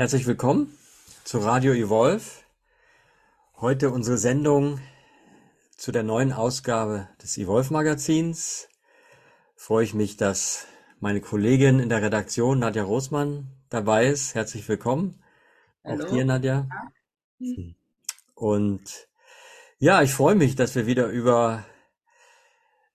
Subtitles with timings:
[0.00, 0.74] Herzlich willkommen
[1.24, 2.24] zu Radio Evolve.
[3.60, 4.80] Heute unsere Sendung
[5.76, 8.70] zu der neuen Ausgabe des Evolve Magazins.
[9.56, 10.64] Freue ich mich, dass
[11.00, 14.34] meine Kollegin in der Redaktion Nadja Rosmann dabei ist.
[14.34, 15.22] Herzlich willkommen.
[15.84, 16.06] Hallo.
[16.06, 16.66] Auch dir, Nadja.
[18.34, 19.06] Und
[19.80, 21.66] ja, ich freue mich, dass wir wieder über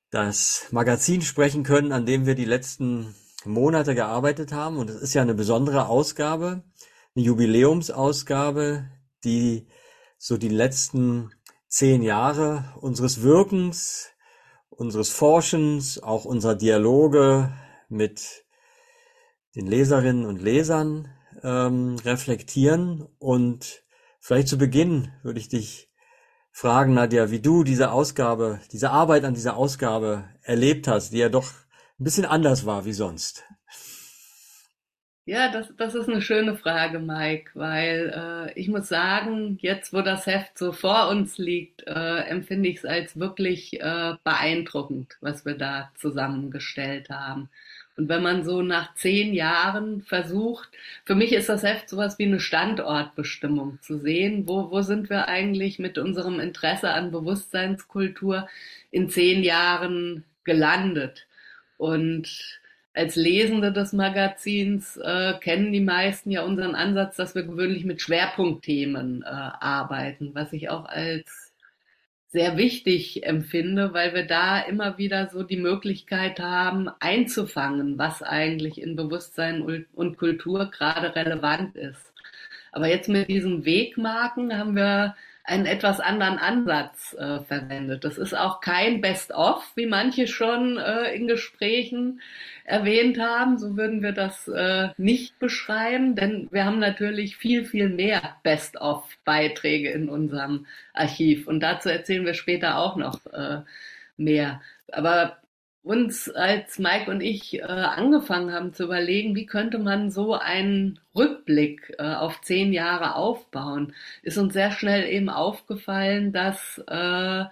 [0.09, 3.13] das Magazin sprechen können, an dem wir die letzten
[3.45, 4.77] Monate gearbeitet haben.
[4.77, 6.63] Und es ist ja eine besondere Ausgabe,
[7.15, 8.89] Jubiläumsausgabe,
[9.23, 9.67] die
[10.17, 11.31] so die letzten
[11.67, 14.09] zehn Jahre unseres Wirkens,
[14.69, 17.53] unseres Forschens, auch unserer Dialoge
[17.89, 18.45] mit
[19.55, 21.09] den Leserinnen und Lesern
[21.43, 23.07] ähm, reflektieren.
[23.17, 23.83] Und
[24.19, 25.89] vielleicht zu Beginn würde ich dich
[26.51, 31.29] fragen, Nadja, wie du diese Ausgabe, diese Arbeit an dieser Ausgabe erlebt hast, die ja
[31.29, 31.51] doch
[31.99, 33.43] ein bisschen anders war wie sonst.
[35.27, 38.13] Ja, das, das ist eine schöne Frage, Mike, weil
[38.55, 42.77] äh, ich muss sagen, jetzt wo das Heft so vor uns liegt, äh, empfinde ich
[42.77, 47.49] es als wirklich äh, beeindruckend, was wir da zusammengestellt haben.
[47.97, 50.69] Und wenn man so nach zehn Jahren versucht,
[51.05, 55.27] für mich ist das Heft sowas wie eine Standortbestimmung zu sehen, wo, wo sind wir
[55.27, 58.47] eigentlich mit unserem Interesse an Bewusstseinskultur
[58.91, 61.25] in zehn Jahren gelandet.
[61.77, 62.59] Und
[62.95, 68.01] als Lesende des Magazins äh, kennen die meisten ja unseren Ansatz, dass wir gewöhnlich mit
[68.01, 71.53] Schwerpunktthemen äh, arbeiten, was ich auch als
[72.27, 78.81] sehr wichtig empfinde, weil wir da immer wieder so die Möglichkeit haben, einzufangen, was eigentlich
[78.81, 82.13] in Bewusstsein und Kultur gerade relevant ist.
[82.73, 85.15] Aber jetzt mit diesen Wegmarken haben wir
[85.45, 88.03] einen etwas anderen Ansatz äh, verwendet.
[88.03, 92.19] Das ist auch kein Best-of, wie manche schon äh, in Gesprächen
[92.65, 93.57] erwähnt haben.
[93.57, 99.91] So würden wir das äh, nicht beschreiben, denn wir haben natürlich viel, viel mehr Best-of-Beiträge
[99.91, 101.47] in unserem Archiv.
[101.47, 103.61] Und dazu erzählen wir später auch noch äh,
[104.17, 104.61] mehr.
[104.91, 105.37] Aber
[105.83, 110.99] uns, als Mike und ich äh, angefangen haben zu überlegen, wie könnte man so einen
[111.15, 113.93] Rückblick äh, auf zehn Jahre aufbauen,
[114.23, 117.45] ist uns sehr schnell eben aufgefallen, dass äh,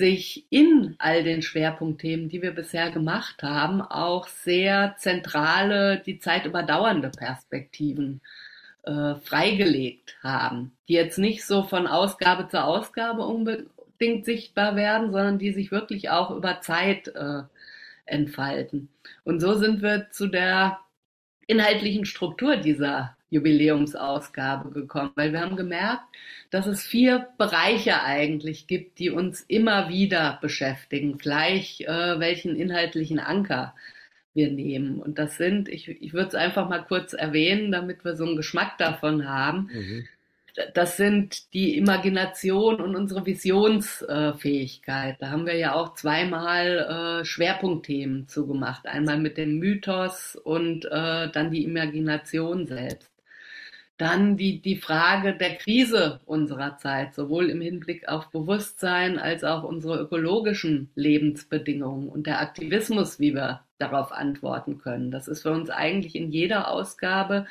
[0.00, 6.46] sich in all den Schwerpunktthemen, die wir bisher gemacht haben, auch sehr zentrale, die Zeit
[6.46, 8.22] überdauernde Perspektiven
[8.82, 15.38] äh, freigelegt haben, die jetzt nicht so von Ausgabe zu Ausgabe unbedingt sichtbar werden, sondern
[15.38, 17.42] die sich wirklich auch über Zeit äh,
[18.06, 18.88] entfalten.
[19.24, 20.80] Und so sind wir zu der
[21.46, 26.02] inhaltlichen Struktur dieser Jubiläumsausgabe gekommen, weil wir haben gemerkt,
[26.50, 33.20] dass es vier Bereiche eigentlich gibt, die uns immer wieder beschäftigen, gleich äh, welchen inhaltlichen
[33.20, 33.74] Anker
[34.34, 35.00] wir nehmen.
[35.00, 38.36] Und das sind, ich, ich würde es einfach mal kurz erwähnen, damit wir so einen
[38.36, 39.70] Geschmack davon haben.
[39.72, 40.08] Mhm
[40.74, 45.16] das sind die Imagination und unsere Visionsfähigkeit.
[45.20, 48.86] Da haben wir ja auch zweimal äh, Schwerpunktthemen zugemacht.
[48.86, 53.09] Einmal mit dem Mythos und äh, dann die Imagination selbst.
[54.00, 59.62] Dann die, die Frage der Krise unserer Zeit, sowohl im Hinblick auf Bewusstsein als auch
[59.62, 65.10] unsere ökologischen Lebensbedingungen und der Aktivismus, wie wir darauf antworten können.
[65.10, 67.46] Das ist für uns eigentlich in jeder Ausgabe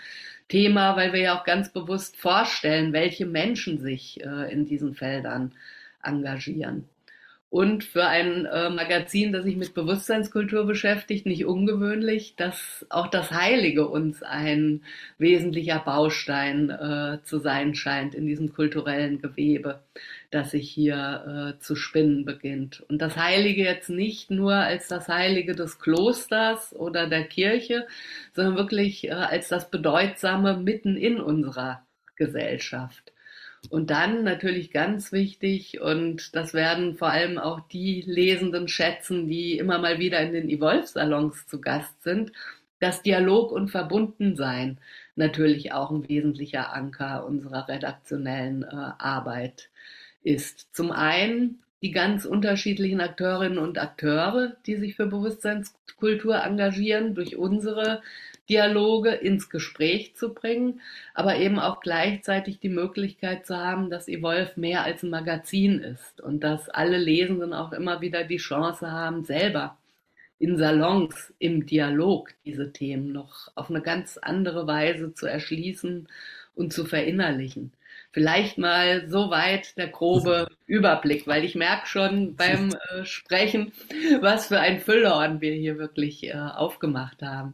[0.47, 5.53] Thema, weil wir ja auch ganz bewusst vorstellen, welche Menschen sich äh, in diesen Feldern
[6.01, 6.89] engagieren.
[7.51, 13.31] Und für ein äh, Magazin, das sich mit Bewusstseinskultur beschäftigt, nicht ungewöhnlich, dass auch das
[13.31, 14.83] Heilige uns ein
[15.17, 19.81] wesentlicher Baustein äh, zu sein scheint in diesem kulturellen Gewebe,
[20.29, 22.85] das sich hier äh, zu spinnen beginnt.
[22.87, 27.87] Und das Heilige jetzt nicht nur als das Heilige des Klosters oder der Kirche,
[28.35, 31.83] sondern wirklich äh, als das Bedeutsame mitten in unserer
[32.15, 33.11] Gesellschaft.
[33.69, 39.57] Und dann natürlich ganz wichtig, und das werden vor allem auch die Lesenden schätzen, die
[39.57, 42.31] immer mal wieder in den Evolve-Salons zu Gast sind,
[42.79, 44.79] dass Dialog und Verbundensein
[45.15, 49.69] natürlich auch ein wesentlicher Anker unserer redaktionellen äh, Arbeit
[50.23, 50.73] ist.
[50.73, 58.01] Zum einen die ganz unterschiedlichen Akteurinnen und Akteure, die sich für Bewusstseinskultur engagieren, durch unsere
[58.49, 60.81] Dialoge ins Gespräch zu bringen,
[61.13, 66.19] aber eben auch gleichzeitig die Möglichkeit zu haben, dass Evolve mehr als ein Magazin ist
[66.19, 69.77] und dass alle Lesenden auch immer wieder die Chance haben, selber
[70.39, 76.07] in Salons, im Dialog diese Themen noch auf eine ganz andere Weise zu erschließen
[76.55, 77.73] und zu verinnerlichen.
[78.11, 83.71] Vielleicht mal so weit der grobe Überblick, weil ich merke schon beim äh, Sprechen,
[84.21, 87.53] was für ein Füllhorn wir hier wirklich äh, aufgemacht haben.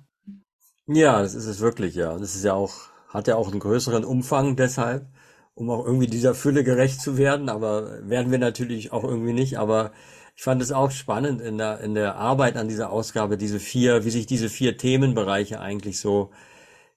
[0.87, 2.15] Ja, das ist es wirklich, ja.
[2.15, 2.73] Es ist ja auch
[3.09, 5.07] hat ja auch einen größeren Umfang deshalb,
[5.53, 9.57] um auch irgendwie dieser Fülle gerecht zu werden, aber werden wir natürlich auch irgendwie nicht,
[9.57, 9.93] aber
[10.35, 14.03] ich fand es auch spannend in der, in der Arbeit an dieser Ausgabe, diese vier,
[14.03, 16.31] wie sich diese vier Themenbereiche eigentlich so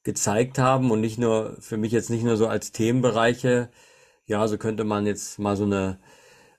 [0.05, 3.71] gezeigt haben und nicht nur, für mich jetzt nicht nur so als Themenbereiche,
[4.27, 6.01] ja, so könnte man jetzt mal so eine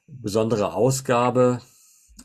[0.08, 1.62] besondere Ausgabe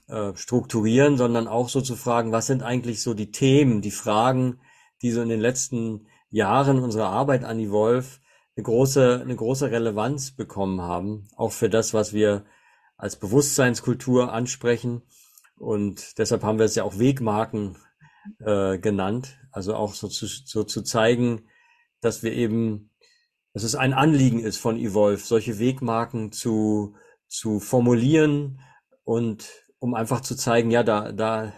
[0.09, 4.61] äh, strukturieren, sondern auch so zu fragen, was sind eigentlich so die Themen, die Fragen,
[5.03, 8.21] die so in den letzten Jahren unserer Arbeit an Wolf
[8.57, 12.45] eine große, eine große Relevanz bekommen haben, auch für das, was wir
[12.97, 15.03] als Bewusstseinskultur ansprechen.
[15.57, 17.77] Und deshalb haben wir es ja auch Wegmarken
[18.41, 21.49] äh, genannt, also auch so zu, so zu zeigen,
[22.01, 22.91] dass wir eben,
[23.53, 26.97] dass es ein Anliegen ist von Evolve, solche Wegmarken zu,
[27.29, 28.61] zu formulieren
[29.05, 29.49] und
[29.79, 31.53] um einfach zu zeigen, ja, da, da,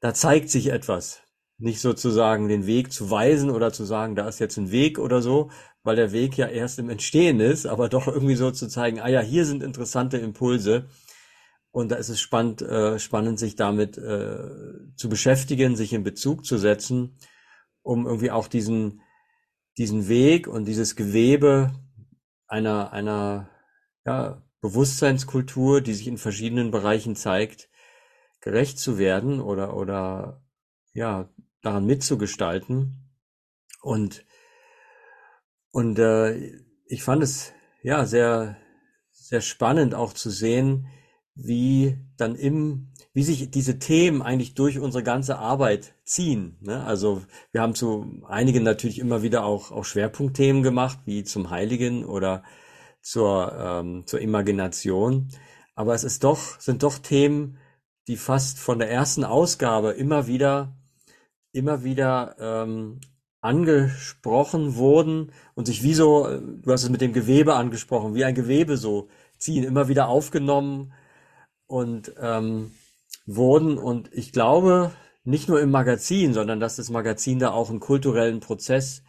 [0.00, 1.22] da zeigt sich etwas.
[1.58, 5.22] Nicht sozusagen den Weg zu weisen oder zu sagen, da ist jetzt ein Weg oder
[5.22, 5.50] so,
[5.82, 9.08] weil der Weg ja erst im Entstehen ist, aber doch irgendwie so zu zeigen, ah
[9.08, 10.88] ja, hier sind interessante Impulse.
[11.70, 14.38] Und da ist es spannend, äh, spannend sich damit äh,
[14.96, 17.18] zu beschäftigen, sich in Bezug zu setzen,
[17.82, 19.02] um irgendwie auch diesen,
[19.78, 21.72] diesen Weg und dieses Gewebe
[22.46, 23.50] einer, einer
[24.06, 27.68] ja, Bewusstseinskultur, die sich in verschiedenen Bereichen zeigt,
[28.40, 30.42] gerecht zu werden oder, oder
[30.92, 31.28] ja,
[31.62, 33.10] daran mitzugestalten.
[33.82, 34.24] Und
[35.70, 36.52] und äh,
[36.86, 37.52] ich fand es
[37.82, 38.56] ja sehr,
[39.12, 40.88] sehr spannend auch zu sehen,
[41.34, 46.58] wie dann im, wie sich diese Themen eigentlich durch unsere ganze Arbeit ziehen.
[46.60, 46.84] Ne?
[46.84, 47.22] Also
[47.52, 52.42] wir haben zu einigen natürlich immer wieder auch, auch Schwerpunktthemen gemacht, wie zum Heiligen oder
[53.02, 55.28] zur, ähm, zur Imagination.
[55.76, 57.58] Aber es ist doch, sind doch Themen,
[58.08, 60.76] die fast von der ersten Ausgabe immer wieder,
[61.58, 63.00] immer wieder ähm,
[63.40, 68.34] angesprochen wurden und sich wie so, du hast es mit dem Gewebe angesprochen, wie ein
[68.34, 69.08] Gewebe so
[69.38, 70.92] ziehen, immer wieder aufgenommen
[71.66, 72.72] und ähm,
[73.26, 73.78] wurden.
[73.78, 74.92] Und ich glaube,
[75.24, 79.02] nicht nur im Magazin, sondern dass das Magazin da auch einen kulturellen Prozess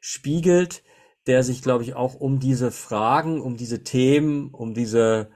[0.00, 0.82] spiegelt,
[1.26, 5.30] der sich, glaube ich, auch um diese Fragen, um diese Themen, um diese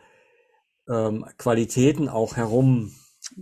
[0.88, 2.92] ähm, Qualitäten auch herum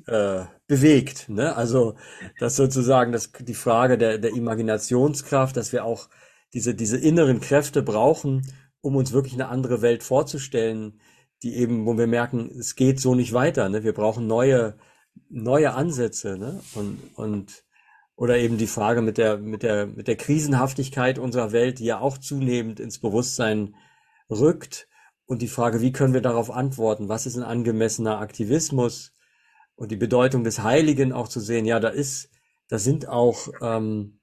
[0.06, 1.29] äh, bewegt.
[1.29, 1.55] Ne?
[1.56, 1.94] Also
[2.38, 6.08] das sozusagen das, die Frage der, der Imaginationskraft, dass wir auch
[6.52, 8.46] diese, diese inneren Kräfte brauchen,
[8.81, 11.00] um uns wirklich eine andere Welt vorzustellen,
[11.43, 13.69] die eben, wo wir merken, es geht so nicht weiter.
[13.69, 13.85] Ne?
[13.85, 14.76] Wir brauchen neue,
[15.29, 16.38] neue Ansätze.
[16.38, 16.61] Ne?
[16.75, 17.64] Und, und
[18.17, 21.99] oder eben die Frage mit der, mit der, mit der Krisenhaftigkeit unserer Welt, die ja
[21.99, 23.75] auch zunehmend ins Bewusstsein
[24.31, 24.88] rückt.
[25.26, 27.08] Und die Frage, wie können wir darauf antworten?
[27.08, 29.13] Was ist ein angemessener Aktivismus?
[29.76, 32.30] Und die Bedeutung des Heiligen auch zu sehen, ja, da ist,
[32.68, 34.20] da sind auch ähm,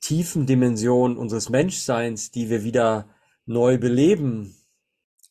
[0.00, 3.08] tiefen Dimensionen unseres Menschseins, die wir wieder
[3.46, 4.56] neu beleben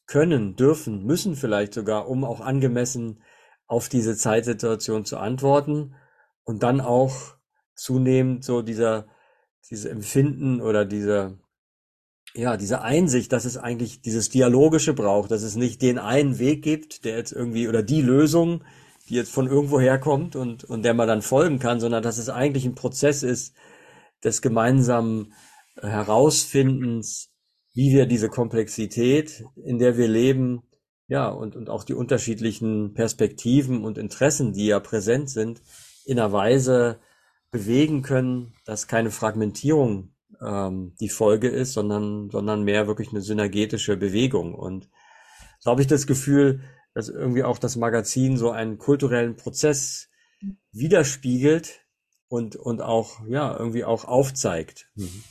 [0.06, 3.22] können, dürfen, müssen vielleicht sogar, um auch angemessen
[3.68, 5.96] auf diese Zeitsituation zu antworten.
[6.44, 7.36] Und dann auch
[7.76, 9.08] zunehmend so dieser,
[9.70, 11.38] dieses Empfinden oder diese,
[12.34, 16.64] ja, diese Einsicht, dass es eigentlich dieses Dialogische braucht, dass es nicht den einen Weg
[16.64, 18.64] gibt, der jetzt irgendwie oder die Lösung,
[19.10, 22.30] die jetzt von irgendwo herkommt und, und der man dann folgen kann, sondern dass es
[22.30, 23.56] eigentlich ein Prozess ist
[24.24, 25.34] des gemeinsamen
[25.82, 27.32] Herausfindens,
[27.74, 30.64] wie wir diese Komplexität, in der wir leben,
[31.08, 35.62] ja, und, und auch die unterschiedlichen Perspektiven und Interessen, die ja präsent sind,
[36.06, 37.00] in einer Weise
[37.52, 43.98] bewegen können, dass keine Fragmentierung ähm, die Folge ist, sondern, sondern mehr wirklich eine synergetische
[43.98, 44.54] Bewegung.
[44.54, 44.88] Und
[45.60, 46.62] so habe ich das Gefühl,
[46.94, 50.10] dass irgendwie auch das Magazin so einen kulturellen Prozess
[50.72, 51.86] widerspiegelt
[52.28, 54.90] und, und auch, ja, irgendwie auch aufzeigt.
[54.96, 55.24] Mhm.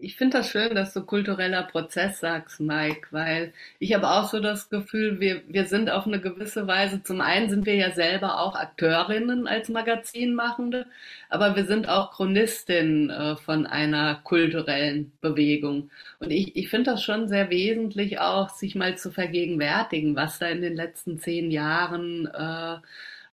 [0.00, 4.40] Ich finde das schön, dass du kultureller Prozess sagst, Mike, weil ich habe auch so
[4.40, 8.40] das Gefühl, wir, wir sind auf eine gewisse Weise, zum einen sind wir ja selber
[8.40, 10.86] auch Akteurinnen als Magazinmachende,
[11.28, 15.90] aber wir sind auch Chronistinnen äh, von einer kulturellen Bewegung.
[16.20, 20.46] Und ich, ich finde das schon sehr wesentlich auch, sich mal zu vergegenwärtigen, was da
[20.46, 22.76] in den letzten zehn Jahren äh,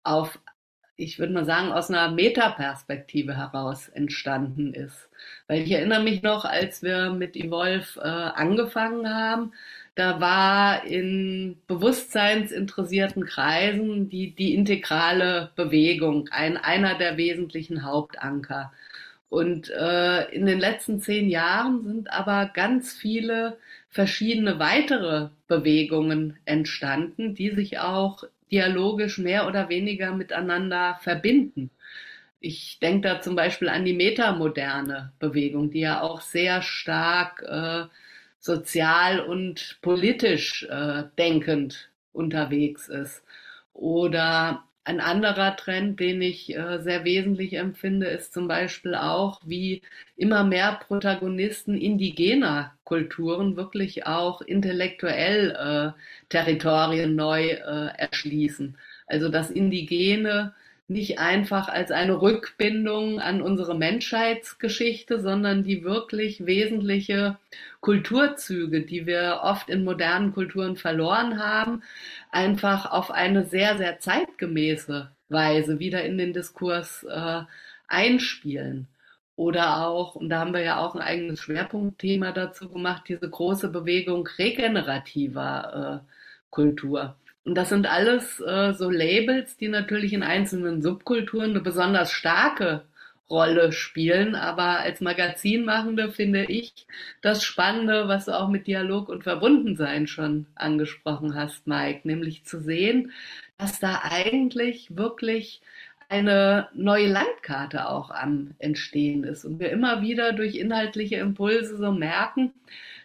[0.04, 0.40] auf
[0.96, 5.10] ich würde mal sagen, aus einer Metaperspektive heraus entstanden ist.
[5.48, 9.54] Weil ich erinnere mich noch, als wir mit Evolve äh, angefangen haben,
[9.96, 18.72] da war in bewusstseinsinteressierten Kreisen die, die integrale Bewegung ein, einer der wesentlichen Hauptanker.
[19.30, 23.58] Und äh, in den letzten zehn Jahren sind aber ganz viele
[23.90, 31.72] verschiedene weitere Bewegungen entstanden, die sich auch dialogisch mehr oder weniger miteinander verbinden.
[32.40, 37.86] Ich denke da zum Beispiel an die metamoderne Bewegung, die ja auch sehr stark äh,
[38.38, 43.24] sozial und politisch äh, denkend unterwegs ist.
[43.74, 49.82] Oder ein anderer Trend, den ich äh, sehr wesentlich empfinde, ist zum Beispiel auch, wie
[50.18, 55.52] immer mehr Protagonisten indigener Kulturen wirklich auch intellektuell
[55.96, 58.78] äh, Territorien neu äh, erschließen.
[59.08, 60.54] Also das Indigene
[60.94, 67.38] nicht einfach als eine Rückbindung an unsere Menschheitsgeschichte, sondern die wirklich wesentliche
[67.82, 71.84] Kulturzüge, die wir oft in modernen Kulturen verloren haben,
[72.32, 77.42] einfach auf eine sehr, sehr zeitgemäße Weise wieder in den Diskurs äh,
[77.88, 78.88] einspielen.
[79.36, 83.70] Oder auch, und da haben wir ja auch ein eigenes Schwerpunktthema dazu gemacht, diese große
[83.70, 86.14] Bewegung regenerativer äh,
[86.52, 87.16] Kultur.
[87.46, 92.84] Und das sind alles äh, so Labels, die natürlich in einzelnen Subkulturen eine besonders starke
[93.30, 94.36] Rolle spielen.
[94.36, 96.88] Aber als Magazinmachende finde ich
[97.22, 102.62] das Spannende, was du auch mit Dialog und Verbundensein schon angesprochen hast, Mike, nämlich zu
[102.62, 103.12] sehen,
[103.58, 105.62] dass da eigentlich wirklich
[106.10, 111.92] eine neue Landkarte auch am Entstehen ist und wir immer wieder durch inhaltliche Impulse so
[111.92, 112.54] merken,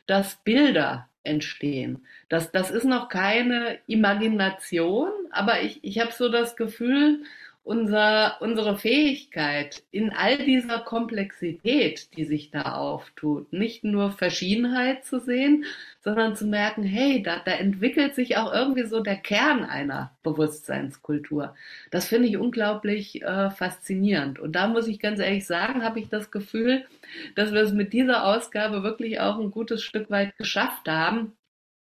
[0.07, 2.05] dass Bilder entstehen.
[2.29, 7.23] Das, das ist noch keine Imagination, aber ich, ich habe so das Gefühl,
[7.69, 15.21] unser, unsere Fähigkeit in all dieser Komplexität, die sich da auftut, nicht nur Verschiedenheit zu
[15.21, 15.67] sehen,
[16.01, 21.55] sondern zu merken, hey, da, da entwickelt sich auch irgendwie so der Kern einer Bewusstseinskultur.
[21.91, 24.39] Das finde ich unglaublich äh, faszinierend.
[24.39, 26.87] Und da muss ich ganz ehrlich sagen, habe ich das Gefühl,
[27.35, 31.33] dass wir es mit dieser Ausgabe wirklich auch ein gutes Stück weit geschafft haben,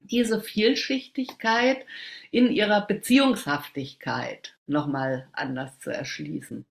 [0.08, 1.86] diese Vielschichtigkeit
[2.32, 6.66] in ihrer Beziehungshaftigkeit nochmal anders zu erschließen.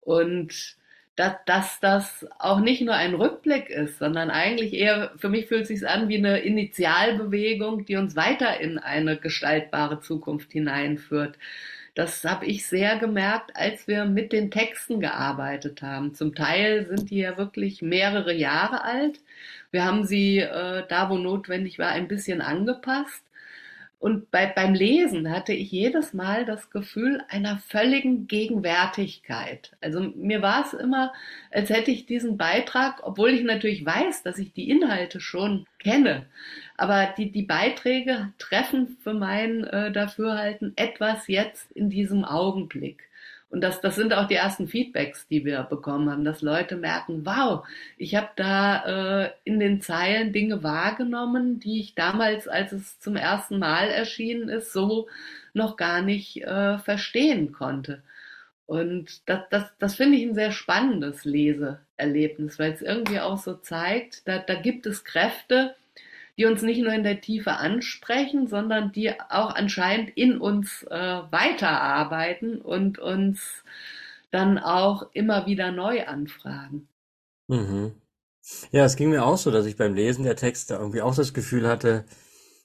[0.00, 0.76] Und
[1.16, 5.62] dass, dass das auch nicht nur ein Rückblick ist, sondern eigentlich eher, für mich fühlt
[5.62, 11.38] es sich an wie eine Initialbewegung, die uns weiter in eine gestaltbare Zukunft hineinführt.
[11.94, 16.14] Das habe ich sehr gemerkt, als wir mit den Texten gearbeitet haben.
[16.14, 19.20] Zum Teil sind die ja wirklich mehrere Jahre alt.
[19.70, 23.22] Wir haben sie äh, da, wo notwendig war, ein bisschen angepasst.
[24.04, 29.70] Und bei, beim Lesen hatte ich jedes Mal das Gefühl einer völligen Gegenwärtigkeit.
[29.80, 31.14] Also mir war es immer,
[31.50, 36.26] als hätte ich diesen Beitrag, obwohl ich natürlich weiß, dass ich die Inhalte schon kenne,
[36.76, 43.08] aber die, die Beiträge treffen für mein äh, Dafürhalten etwas jetzt in diesem Augenblick.
[43.54, 47.24] Und das, das sind auch die ersten Feedbacks, die wir bekommen haben, dass Leute merken,
[47.24, 47.64] wow,
[47.96, 53.14] ich habe da äh, in den Zeilen Dinge wahrgenommen, die ich damals, als es zum
[53.14, 55.06] ersten Mal erschienen ist, so
[55.52, 58.02] noch gar nicht äh, verstehen konnte.
[58.66, 63.54] Und das, das, das finde ich ein sehr spannendes Leseerlebnis, weil es irgendwie auch so
[63.54, 65.76] zeigt, da, da gibt es Kräfte,
[66.36, 71.22] die uns nicht nur in der Tiefe ansprechen, sondern die auch anscheinend in uns äh,
[71.30, 73.64] weiterarbeiten und uns
[74.30, 76.88] dann auch immer wieder neu anfragen.
[77.46, 77.92] Mhm.
[78.72, 81.32] Ja, es ging mir auch so, dass ich beim Lesen der Texte irgendwie auch das
[81.32, 82.04] Gefühl hatte,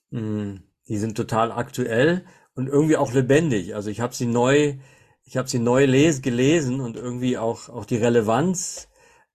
[0.09, 3.75] mh, hm, die sind total aktuell und irgendwie auch lebendig.
[3.75, 4.77] Also ich habe sie neu,
[5.23, 8.89] ich habe sie neu les gelesen und irgendwie auch auch die Relevanz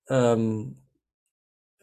[0.09, 0.84] ähm,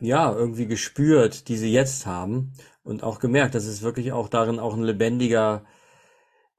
[0.02, 2.54] ja, irgendwie gespürt, die sie jetzt haben
[2.84, 5.64] und auch gemerkt, dass es wirklich auch darin auch ein lebendiger,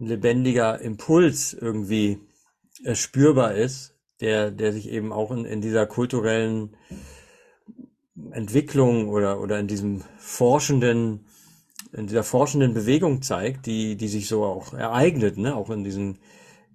[0.01, 2.21] ein lebendiger Impuls irgendwie
[2.85, 6.77] äh, spürbar ist, der, der sich eben auch in, in dieser kulturellen
[8.31, 11.27] Entwicklung oder, oder in diesem forschenden,
[11.93, 16.19] in dieser forschenden Bewegung zeigt, die, die sich so auch ereignet, ne, auch in diesen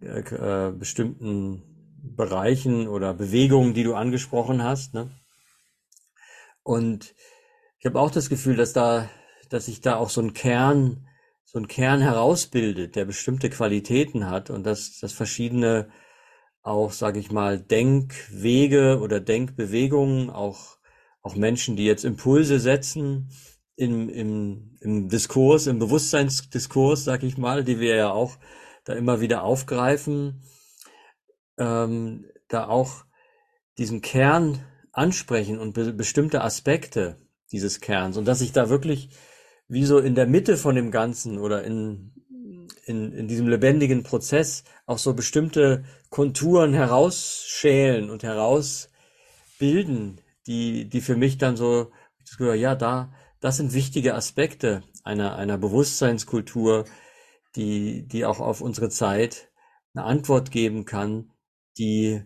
[0.02, 1.64] äh, äh bestimmten
[2.04, 5.10] Bereichen oder Bewegungen, die du angesprochen hast, ne.
[6.68, 7.16] Und
[7.80, 9.10] ich habe auch das Gefühl, dass da,
[9.48, 11.08] dass sich da auch so ein Kern,
[11.46, 15.90] so ein Kern herausbildet, der bestimmte Qualitäten hat und dass, dass verschiedene
[16.64, 20.78] auch, sage ich mal, Denkwege oder Denkbewegungen, auch,
[21.22, 23.30] auch Menschen, die jetzt Impulse setzen
[23.78, 28.36] im, im, im Diskurs, im Bewusstseinsdiskurs, sag ich mal, die wir ja auch
[28.84, 30.44] da immer wieder aufgreifen,
[31.58, 33.06] ähm, da auch
[33.78, 34.66] diesen Kern
[34.98, 39.10] ansprechen und be bestimmte Aspekte dieses Kerns und dass ich da wirklich
[39.68, 42.14] wie so in der Mitte von dem Ganzen oder in,
[42.86, 51.16] in, in diesem lebendigen Prozess auch so bestimmte Konturen herausschälen und herausbilden, die, die für
[51.16, 51.92] mich dann so,
[52.40, 56.86] ja, da, das sind wichtige Aspekte einer, einer Bewusstseinskultur,
[57.56, 59.50] die, die auch auf unsere Zeit
[59.94, 61.32] eine Antwort geben kann,
[61.78, 62.24] die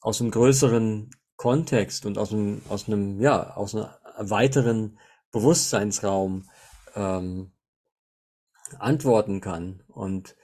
[0.00, 1.10] aus einem größeren
[1.42, 4.96] Kontext und aus einem, aus einem, ja, aus einem weiteren
[5.32, 6.48] Bewusstseinsraum
[6.94, 7.50] ähm,
[8.78, 9.82] antworten kann.
[9.88, 10.36] Und,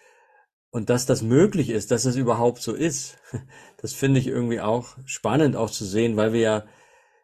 [0.70, 3.16] und dass das möglich ist, dass es überhaupt so ist,
[3.80, 6.66] das finde ich irgendwie auch spannend auch zu sehen, weil wir ja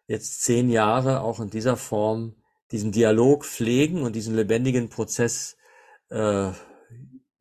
[0.07, 2.37] jetzt zehn Jahre auch in dieser Form
[2.71, 5.57] diesen Dialog pflegen und diesen lebendigen Prozess,
[6.11, 6.53] äh,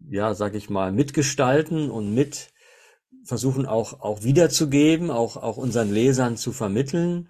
[0.09, 2.52] ja, sag ich mal, mitgestalten und mit
[3.23, 7.29] versuchen auch, auch wiederzugeben, auch, auch unseren Lesern zu vermitteln,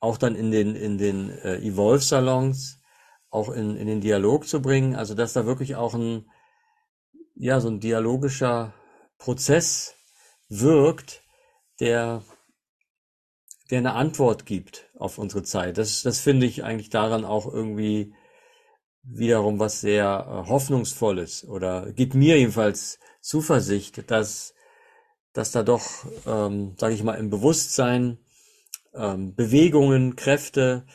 [0.00, 2.80] auch dann in den, in den äh, Evolve-Salons,
[3.30, 4.94] auch in, in den Dialog zu bringen.
[4.94, 6.30] Also, dass da wirklich auch ein,
[7.34, 8.74] ja, so ein dialogischer
[9.18, 9.94] Prozess
[10.48, 11.22] wirkt,
[11.80, 12.22] der,
[13.70, 15.76] der eine Antwort gibt auf unsere Zeit.
[15.76, 18.14] Das, das finde ich eigentlich daran auch irgendwie
[19.02, 24.54] wiederum was sehr äh, hoffnungsvolles oder gibt mir jedenfalls Zuversicht, dass
[25.36, 28.18] dass da doch, ähm, sage ich mal, im Bewusstsein
[28.94, 30.86] ähm, Bewegungen, Kräfte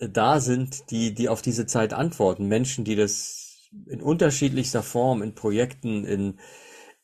[0.00, 2.48] äh, da sind, die, die auf diese Zeit antworten.
[2.48, 6.40] Menschen, die das in unterschiedlichster Form, in Projekten, in,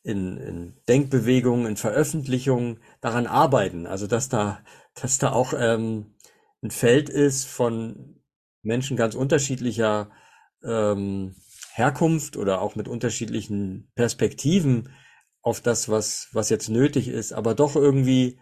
[0.02, 3.86] in, in Denkbewegungen, in Veröffentlichungen daran arbeiten.
[3.86, 4.60] Also dass da,
[5.00, 6.14] dass da auch ähm,
[6.60, 8.20] ein Feld ist von
[8.62, 10.10] Menschen ganz unterschiedlicher
[10.64, 11.36] ähm,
[11.72, 14.90] Herkunft oder auch mit unterschiedlichen Perspektiven,
[15.42, 18.40] auf das, was, was jetzt nötig ist, aber doch irgendwie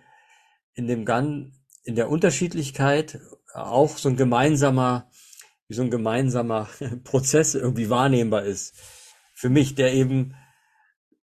[0.74, 1.52] in dem Gan
[1.84, 3.18] in der Unterschiedlichkeit
[3.54, 5.10] auch so ein gemeinsamer,
[5.68, 6.68] wie so ein gemeinsamer
[7.04, 8.74] Prozess irgendwie wahrnehmbar ist.
[9.34, 10.34] Für mich, der eben,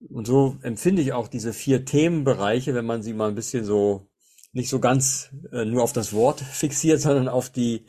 [0.08, 4.08] und so empfinde ich auch diese vier Themenbereiche, wenn man sie mal ein bisschen so,
[4.52, 7.86] nicht so ganz äh, nur auf das Wort fixiert, sondern auf die,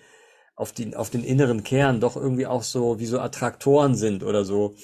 [0.56, 4.46] auf die, auf den inneren Kern doch irgendwie auch so, wie so Attraktoren sind oder
[4.46, 4.76] so,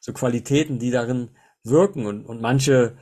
[0.00, 1.30] so Qualitäten, die darin
[1.64, 2.96] wirken und, und manche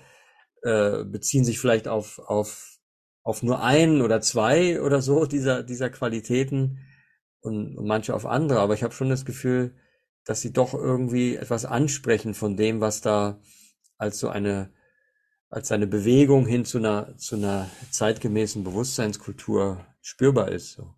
[0.62, 2.78] äh, beziehen sich vielleicht auf, auf,
[3.22, 6.78] auf nur einen oder zwei oder so dieser, dieser Qualitäten
[7.40, 8.60] und, und manche auf andere.
[8.60, 9.74] Aber ich habe schon das Gefühl,
[10.24, 13.40] dass sie doch irgendwie etwas ansprechen von dem, was da
[13.96, 14.72] als so eine,
[15.48, 20.72] als eine Bewegung hin zu einer, zu einer zeitgemäßen Bewusstseinskultur spürbar ist.
[20.72, 20.94] So.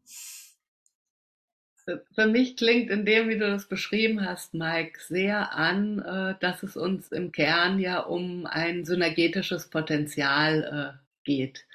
[1.84, 6.62] Für mich klingt in dem, wie du das beschrieben hast, Mike, sehr an, äh, dass
[6.62, 11.66] es uns im Kern ja um ein synergetisches Potenzial äh, geht,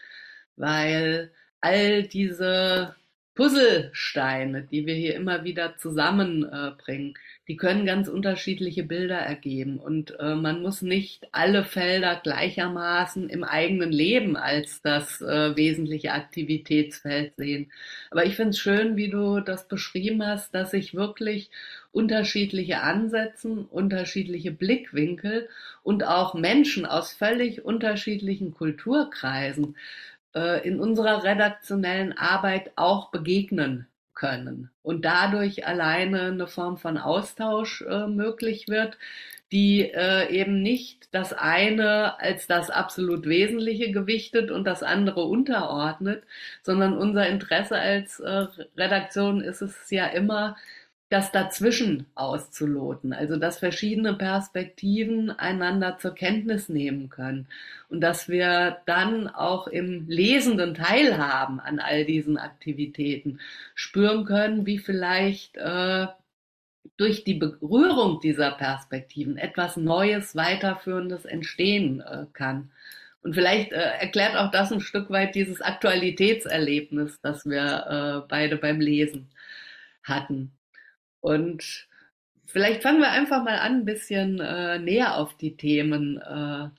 [0.56, 2.96] weil all diese
[3.38, 7.14] Puzzlesteine, die wir hier immer wieder zusammenbringen,
[7.48, 9.78] die können ganz unterschiedliche Bilder ergeben.
[9.78, 16.14] Und äh, man muss nicht alle Felder gleichermaßen im eigenen Leben als das äh, wesentliche
[16.14, 17.72] Aktivitätsfeld sehen.
[18.10, 21.52] Aber ich finde es schön, wie du das beschrieben hast, dass sich wirklich
[21.92, 25.48] unterschiedliche Ansätzen, unterschiedliche Blickwinkel
[25.84, 29.78] und auch Menschen aus völlig unterschiedlichen Kulturkreisen äh,
[30.64, 38.08] in unserer redaktionellen Arbeit auch begegnen können und dadurch alleine eine Form von Austausch äh,
[38.08, 38.98] möglich wird,
[39.52, 46.24] die äh, eben nicht das eine als das absolut Wesentliche gewichtet und das andere unterordnet,
[46.64, 50.58] sondern unser Interesse als äh, Redaktion ist es ja immer,
[51.10, 57.48] das dazwischen auszuloten, also dass verschiedene Perspektiven einander zur Kenntnis nehmen können
[57.90, 63.40] und dass wir dann auch im Lesenden teilhaben an all diesen Aktivitäten,
[63.74, 66.08] spüren können, wie vielleicht äh,
[66.98, 72.72] durch die Berührung dieser Perspektiven etwas Neues, Weiterführendes entstehen äh, kann.
[73.22, 78.58] Und vielleicht äh, erklärt auch das ein Stück weit dieses Aktualitätserlebnis, das wir äh, beide
[78.58, 79.30] beim Lesen
[80.04, 80.57] hatten.
[81.22, 81.88] Und
[82.46, 86.70] vielleicht fangen wir einfach mal an, ein bisschen äh, näher auf die Themen äh,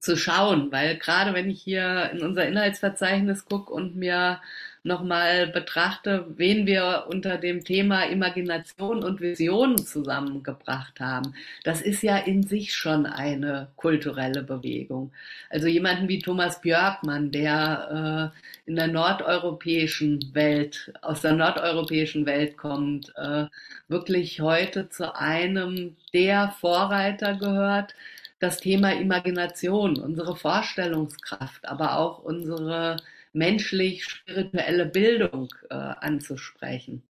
[0.00, 4.40] zu schauen, weil gerade wenn ich hier in unser Inhaltsverzeichnis gucke und mir
[4.82, 12.16] nochmal betrachte, wen wir unter dem Thema Imagination und Vision zusammengebracht haben, das ist ja
[12.16, 15.12] in sich schon eine kulturelle Bewegung.
[15.50, 22.56] Also jemanden wie Thomas Björkmann, der äh, in der nordeuropäischen Welt, aus der nordeuropäischen Welt
[22.56, 23.46] kommt, äh,
[23.88, 27.94] wirklich heute zu einem der Vorreiter gehört,
[28.40, 32.96] das Thema Imagination, unsere Vorstellungskraft, aber auch unsere
[33.38, 37.02] menschlich-spirituelle Bildung äh, anzusprechen.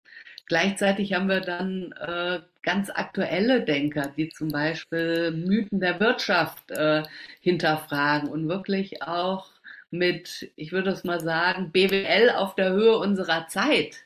[0.46, 7.02] Gleichzeitig haben wir dann äh, ganz aktuelle Denker, die zum Beispiel Mythen der Wirtschaft äh,
[7.40, 9.50] hinterfragen und wirklich auch
[9.90, 14.04] mit, ich würde es mal sagen, BWL auf der Höhe unserer Zeit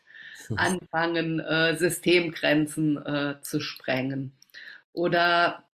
[0.57, 4.33] anfangen, äh, Systemgrenzen äh, zu sprengen.
[4.93, 5.65] Oder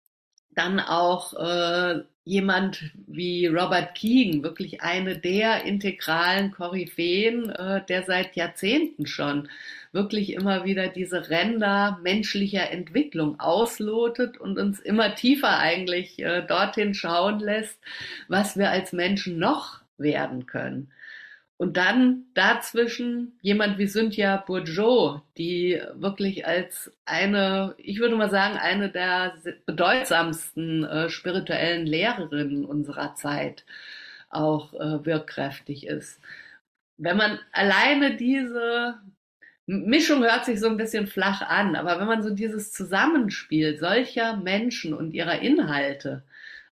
[0.51, 8.35] dann auch äh, jemand wie Robert Keegan, wirklich eine der integralen Koryphäen, äh, der seit
[8.35, 9.49] Jahrzehnten schon
[9.91, 16.93] wirklich immer wieder diese Ränder menschlicher Entwicklung auslotet und uns immer tiefer eigentlich äh, dorthin
[16.93, 17.79] schauen lässt,
[18.27, 20.91] was wir als Menschen noch werden können.
[21.59, 28.57] Und dann dazwischen jemand wie Cynthia Bourgeot, die wirklich als eine, ich würde mal sagen,
[28.57, 29.33] eine der
[29.65, 33.65] bedeutsamsten äh, spirituellen Lehrerinnen unserer Zeit
[34.29, 36.21] auch äh, wirkkräftig ist.
[36.95, 38.97] Wenn man alleine diese
[39.65, 44.37] Mischung hört sich so ein bisschen flach an, aber wenn man so dieses Zusammenspiel solcher
[44.37, 46.23] Menschen und ihrer Inhalte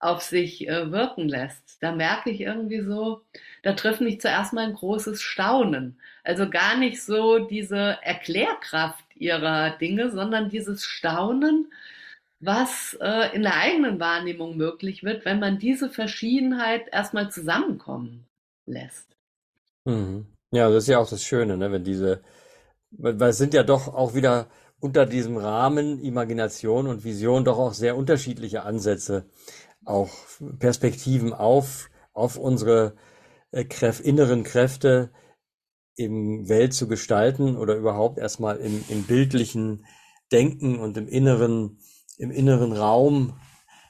[0.01, 3.23] auf sich äh, wirken lässt, da merke ich irgendwie so,
[3.62, 5.98] da trifft mich zuerst mal ein großes Staunen.
[6.25, 11.72] Also gar nicht so diese Erklärkraft ihrer Dinge, sondern dieses Staunen,
[12.40, 18.27] was äh, in der eigenen Wahrnehmung möglich wird, wenn man diese Verschiedenheit erstmal zusammenkommen
[18.66, 19.16] lässt.
[19.85, 20.27] Mhm.
[20.51, 21.70] Ja, das ist ja auch das Schöne, ne?
[21.72, 22.20] wenn diese,
[22.90, 24.48] weil es sind ja doch auch wieder
[24.81, 29.25] unter diesem Rahmen Imagination und Vision doch auch sehr unterschiedliche Ansätze,
[29.85, 30.11] auch
[30.59, 32.94] Perspektiven auf, auf unsere
[33.53, 35.12] Kräf inneren Kräfte
[35.95, 39.85] im Welt zu gestalten oder überhaupt erstmal im, im bildlichen
[40.33, 41.79] Denken und im inneren,
[42.17, 43.38] im inneren Raum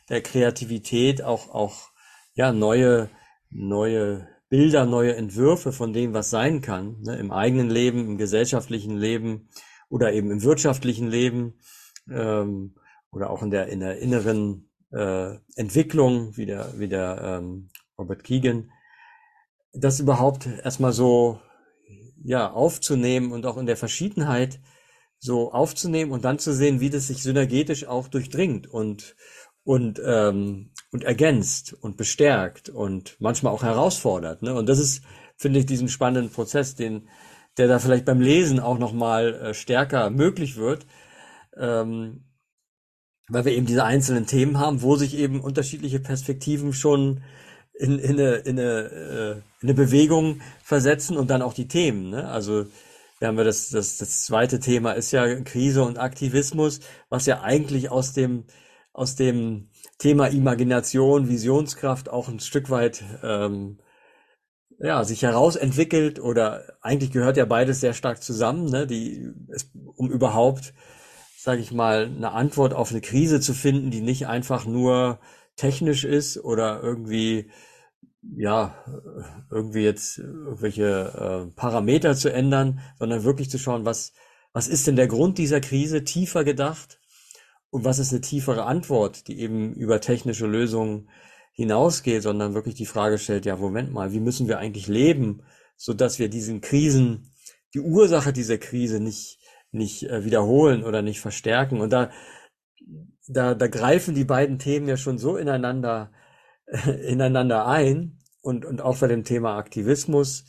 [0.09, 1.93] der Kreativität auch, auch,
[2.35, 3.09] ja, neue,
[3.51, 8.99] neue Bilder, neue Entwürfe von dem, was sein kann, ne, im eigenen Leben, im gesellschaftlichen
[8.99, 9.49] Leben
[9.89, 11.61] oder eben im wirtschaftlichen Leben
[12.11, 12.75] ähm,
[13.13, 18.25] oder auch in der, in der inneren äh, Entwicklung, wie der, wie der ähm, Robert
[18.25, 18.72] Keegan
[19.73, 21.41] das überhaupt erstmal so
[22.25, 24.61] ja aufzunehmen und auch in der Verschiedenheit
[25.19, 29.17] so aufzunehmen und dann zu sehen, wie das sich synergetisch auch durchdringt und
[29.65, 34.43] und ähm, und ergänzt und bestärkt und manchmal auch herausfordert.
[34.43, 34.55] Ne?
[34.55, 35.03] Und das ist,
[35.37, 37.09] finde ich, diesen spannenden Prozess, den
[37.59, 40.87] der da vielleicht beim Lesen auch noch mal äh, stärker möglich wird,
[41.57, 42.25] ähm,
[43.29, 47.23] weil wir eben diese einzelnen Themen haben, wo sich eben unterschiedliche Perspektiven schon
[47.75, 52.11] in, in, eine, in, eine, äh, in eine Bewegung versetzen und dann auch die Themen.
[52.11, 52.29] Ne?
[52.29, 52.67] Also
[53.19, 57.43] wir haben ja das, das, das zweite Thema ist ja Krise und Aktivismus, was ja
[57.43, 58.45] eigentlich aus dem,
[58.93, 63.79] aus dem Thema Imagination, Visionskraft auch ein Stück weit ähm,
[64.83, 68.87] ja, sich herausentwickelt oder eigentlich gehört ja beides sehr stark zusammen, ne?
[68.87, 70.75] Die, es, um überhaupt,
[71.39, 75.21] sage ich mal, eine Antwort auf eine Krise zu finden, die nicht einfach nur
[75.57, 77.51] technisch ist oder irgendwie
[78.37, 78.77] ja,
[79.51, 84.13] irgendwie jetzt irgendwelche äh, Parameter zu ändern, sondern wirklich zu schauen, was,
[84.53, 87.01] was ist denn der Grund dieser Krise tiefer gedacht?
[87.71, 91.09] Und was ist eine tiefere Antwort, die eben über technische Lösungen
[91.53, 95.43] hinausgeht, sondern wirklich die Frage stellt, ja, Moment mal, wie müssen wir eigentlich leben,
[95.77, 97.33] so dass wir diesen Krisen,
[97.75, 99.39] die Ursache dieser Krise nicht,
[99.71, 101.81] nicht äh, wiederholen oder nicht verstärken?
[101.81, 102.11] Und da,
[103.29, 106.11] da, da greifen die beiden Themen ja schon so ineinander
[107.07, 110.45] ineinander ein und, und auch bei dem Thema Aktivismus.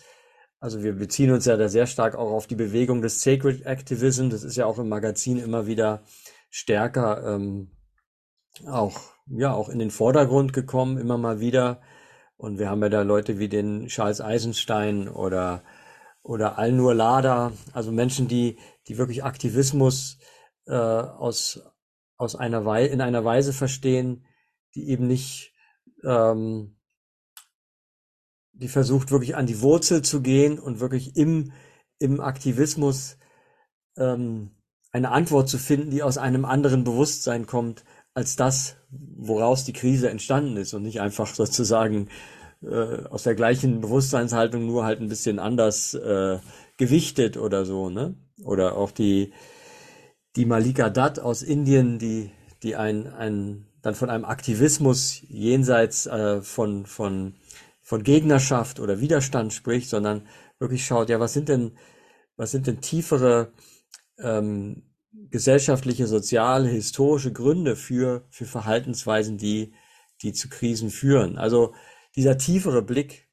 [0.59, 4.29] Also wir beziehen uns ja da sehr stark auch auf die Bewegung des Sacred Activism.
[4.29, 6.03] Das ist ja auch im Magazin immer wieder
[6.49, 7.71] stärker ähm,
[8.67, 11.81] auch ja auch in den Vordergrund gekommen, immer mal wieder.
[12.37, 15.63] Und wir haben ja da Leute wie den Charles Eisenstein oder
[16.21, 18.57] oder Al-Nur Lada, also Menschen, die
[18.87, 20.17] die wirklich Aktivismus
[20.67, 21.61] äh, aus
[22.17, 24.25] aus einer Weise in einer Weise verstehen,
[24.75, 25.53] die eben nicht
[26.03, 26.75] ähm,
[28.53, 31.51] die versucht wirklich an die Wurzel zu gehen und wirklich im,
[31.99, 33.17] im Aktivismus
[33.97, 34.51] ähm,
[34.91, 40.09] eine Antwort zu finden, die aus einem anderen Bewusstsein kommt, als das, woraus die Krise
[40.09, 42.09] entstanden ist und nicht einfach sozusagen
[42.61, 46.39] äh, aus der gleichen Bewusstseinshaltung nur halt ein bisschen anders äh,
[46.77, 48.15] gewichtet oder so, ne?
[48.43, 49.33] Oder auch die,
[50.35, 52.31] die Malika Dutt aus Indien, die,
[52.63, 57.35] die ein, ein dann von einem Aktivismus jenseits äh, von, von,
[57.81, 60.25] von Gegnerschaft oder Widerstand spricht, sondern
[60.57, 61.77] wirklich schaut, ja, was sind denn,
[62.37, 63.51] was sind denn tiefere
[64.17, 64.83] ähm,
[65.29, 69.73] gesellschaftliche, soziale, historische Gründe für, für Verhaltensweisen, die,
[70.21, 71.37] die zu Krisen führen.
[71.37, 71.73] Also
[72.15, 73.27] dieser tiefere Blick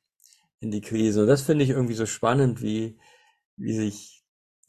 [0.58, 1.22] in die Krise.
[1.22, 2.98] Und das finde ich irgendwie so spannend, wie,
[3.56, 4.19] wie sich,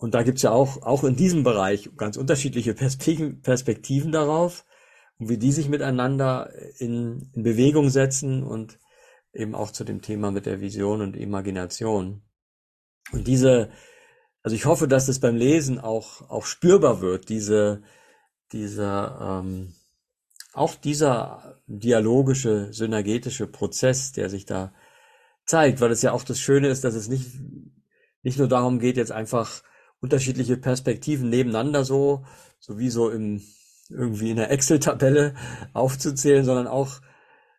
[0.01, 4.65] und da gibt's ja auch, auch in diesem Bereich ganz unterschiedliche Perspektiven, darauf
[5.19, 8.79] und wie die sich miteinander in, in Bewegung setzen und
[9.31, 12.23] eben auch zu dem Thema mit der Vision und Imagination.
[13.11, 13.69] Und diese,
[14.41, 17.83] also ich hoffe, dass es beim Lesen auch, auch spürbar wird, diese,
[18.53, 19.75] dieser, ähm,
[20.51, 24.73] auch dieser dialogische, synergetische Prozess, der sich da
[25.45, 27.29] zeigt, weil es ja auch das Schöne ist, dass es nicht,
[28.23, 29.61] nicht nur darum geht, jetzt einfach
[30.01, 32.25] unterschiedliche Perspektiven nebeneinander so,
[32.59, 33.41] so wie so im,
[33.89, 35.35] irgendwie in der Excel-Tabelle
[35.73, 36.99] aufzuzählen, sondern auch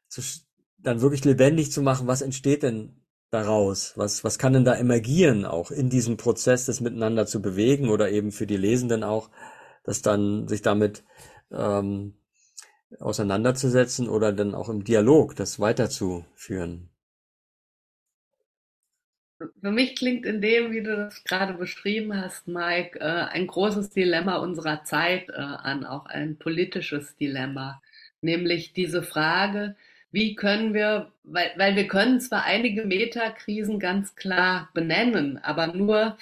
[0.09, 0.21] zu,
[0.79, 3.95] dann wirklich lebendig zu machen, was entsteht denn daraus?
[3.97, 8.11] Was, was kann denn da emergieren, auch in diesem Prozess, das miteinander zu bewegen oder
[8.11, 9.31] eben für die Lesenden auch,
[9.85, 11.03] das dann sich damit
[11.51, 12.15] ähm,
[13.01, 16.92] auseinanderzusetzen oder dann auch im Dialog das weiterzuführen?
[19.61, 23.91] Für mich klingt in dem, wie du das gerade beschrieben hast, Mike, äh, ein großes
[23.91, 27.83] Dilemma unserer Zeit äh, an, auch ein politisches Dilemma,
[28.21, 29.77] nämlich diese Frage,
[30.11, 36.19] wie können wir, weil, weil wir können zwar einige Metakrisen ganz klar benennen, aber nur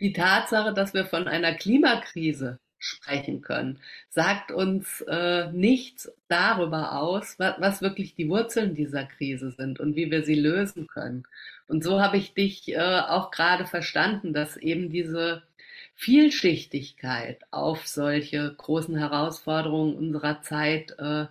[0.00, 3.78] die Tatsache, dass wir von einer Klimakrise sprechen können,
[4.10, 9.94] sagt uns äh, nichts darüber aus, was, was wirklich die Wurzeln dieser Krise sind und
[9.96, 11.24] wie wir sie lösen können.
[11.72, 15.42] Und so habe ich dich äh, auch gerade verstanden, dass eben diese
[15.94, 21.28] Vielschichtigkeit auf solche großen Herausforderungen unserer Zeit äh,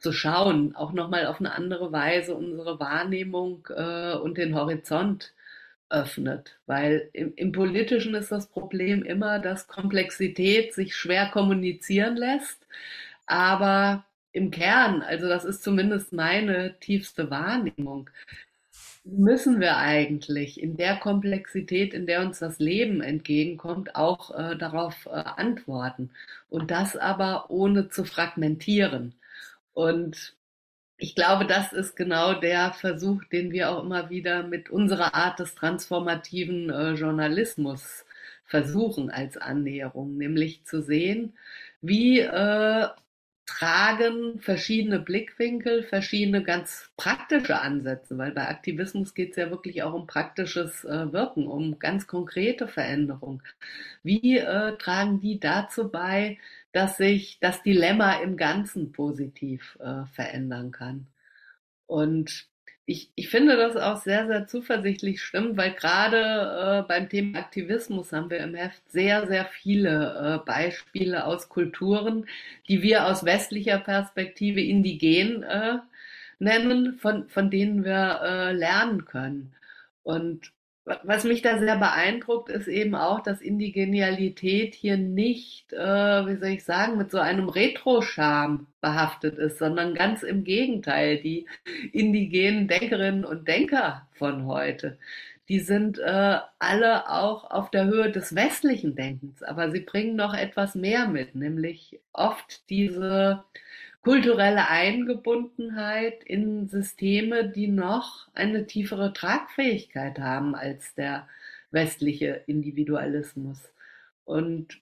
[0.00, 5.32] zu schauen, auch nochmal auf eine andere Weise unsere Wahrnehmung äh, und den Horizont
[5.90, 6.58] öffnet.
[6.66, 12.66] Weil im, im Politischen ist das Problem immer, dass Komplexität sich schwer kommunizieren lässt,
[13.26, 18.10] aber im Kern, also das ist zumindest meine tiefste Wahrnehmung,
[19.04, 25.06] müssen wir eigentlich in der Komplexität, in der uns das Leben entgegenkommt, auch äh, darauf
[25.06, 26.10] äh, antworten.
[26.48, 29.14] Und das aber ohne zu fragmentieren.
[29.74, 30.34] Und
[30.96, 35.38] ich glaube, das ist genau der Versuch, den wir auch immer wieder mit unserer Art
[35.38, 38.04] des transformativen äh, Journalismus
[38.46, 41.34] versuchen als Annäherung, nämlich zu sehen,
[41.82, 42.88] wie äh,
[43.46, 49.92] tragen verschiedene Blickwinkel, verschiedene ganz praktische Ansätze, weil bei Aktivismus geht es ja wirklich auch
[49.92, 53.42] um praktisches äh, Wirken, um ganz konkrete Veränderungen.
[54.02, 56.38] Wie äh, tragen die dazu bei,
[56.72, 61.06] dass sich das Dilemma im Ganzen positiv äh, verändern kann?
[61.86, 62.48] Und
[62.86, 68.12] ich, ich finde das auch sehr, sehr zuversichtlich stimmt, weil gerade äh, beim Thema Aktivismus
[68.12, 72.26] haben wir im Heft sehr, sehr viele äh, Beispiele aus Kulturen,
[72.68, 75.78] die wir aus westlicher Perspektive indigen äh,
[76.38, 79.54] nennen, von, von denen wir äh, lernen können.
[80.02, 80.52] Und
[80.84, 85.76] was mich da sehr beeindruckt, ist eben auch, dass Indigenialität hier nicht, äh,
[86.26, 91.18] wie soll ich sagen, mit so einem Retro-Charme behaftet ist, sondern ganz im Gegenteil.
[91.18, 91.46] Die
[91.92, 94.98] indigenen Denkerinnen und Denker von heute,
[95.48, 100.34] die sind äh, alle auch auf der Höhe des westlichen Denkens, aber sie bringen noch
[100.34, 103.44] etwas mehr mit, nämlich oft diese
[104.04, 111.26] kulturelle Eingebundenheit in Systeme, die noch eine tiefere Tragfähigkeit haben als der
[111.70, 113.58] westliche Individualismus.
[114.24, 114.78] Und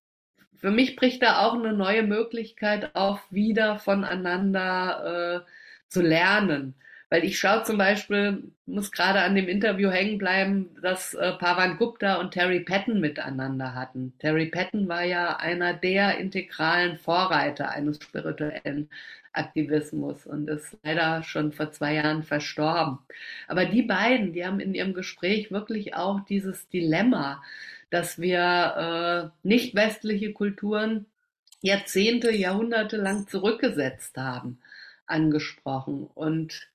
[0.57, 5.51] für mich bricht da auch eine neue Möglichkeit auf, wieder voneinander äh,
[5.89, 6.75] zu lernen.
[7.13, 11.77] Weil ich schaue zum Beispiel, muss gerade an dem Interview hängen bleiben, dass äh, Pavan
[11.77, 14.15] Gupta und Terry Patton miteinander hatten.
[14.19, 18.89] Terry Patton war ja einer der integralen Vorreiter eines spirituellen
[19.35, 22.99] Aktivismus und ist leider schon vor zwei Jahren verstorben.
[23.47, 27.43] Aber die beiden, die haben in ihrem Gespräch wirklich auch dieses Dilemma,
[27.91, 31.05] dass wir äh, nicht westliche Kulturen
[31.61, 34.61] Jahrzehnte, Jahrhunderte lang zurückgesetzt haben,
[35.07, 36.09] angesprochen.
[36.15, 36.72] Und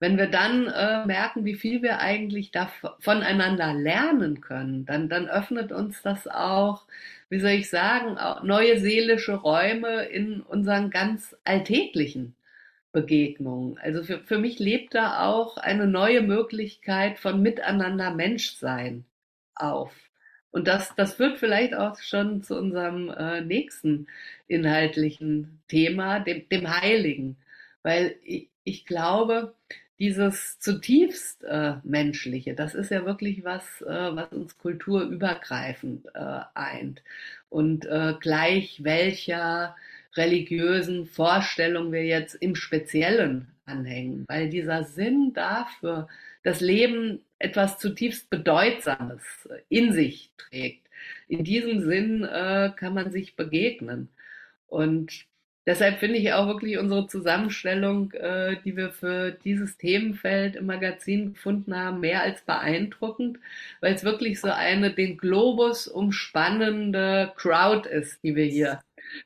[0.00, 5.28] wenn wir dann äh, merken, wie viel wir eigentlich da voneinander lernen können, dann, dann
[5.28, 6.86] öffnet uns das auch,
[7.28, 12.34] wie soll ich sagen, auch neue seelische Räume in unseren ganz alltäglichen
[12.92, 13.78] Begegnungen.
[13.78, 19.04] Also für, für mich lebt da auch eine neue Möglichkeit von Miteinander Menschsein
[19.54, 19.92] auf.
[20.50, 24.08] Und das, das führt vielleicht auch schon zu unserem äh, nächsten
[24.48, 27.36] inhaltlichen Thema, dem, dem Heiligen.
[27.82, 29.54] Weil ich, ich glaube,
[30.00, 37.02] dieses zutiefst äh, menschliche, das ist ja wirklich was, äh, was uns kulturübergreifend äh, eint.
[37.50, 39.76] Und äh, gleich welcher
[40.16, 46.08] religiösen Vorstellung wir jetzt im Speziellen anhängen, weil dieser Sinn dafür,
[46.42, 49.22] das Leben etwas zutiefst Bedeutsames
[49.68, 50.88] in sich trägt.
[51.28, 54.08] In diesem Sinn äh, kann man sich begegnen.
[54.66, 55.26] Und
[55.70, 61.34] Deshalb finde ich auch wirklich unsere Zusammenstellung, äh, die wir für dieses Themenfeld im Magazin
[61.34, 63.38] gefunden haben, mehr als beeindruckend,
[63.80, 68.80] weil es wirklich so eine den Globus umspannende Crowd ist, die wir hier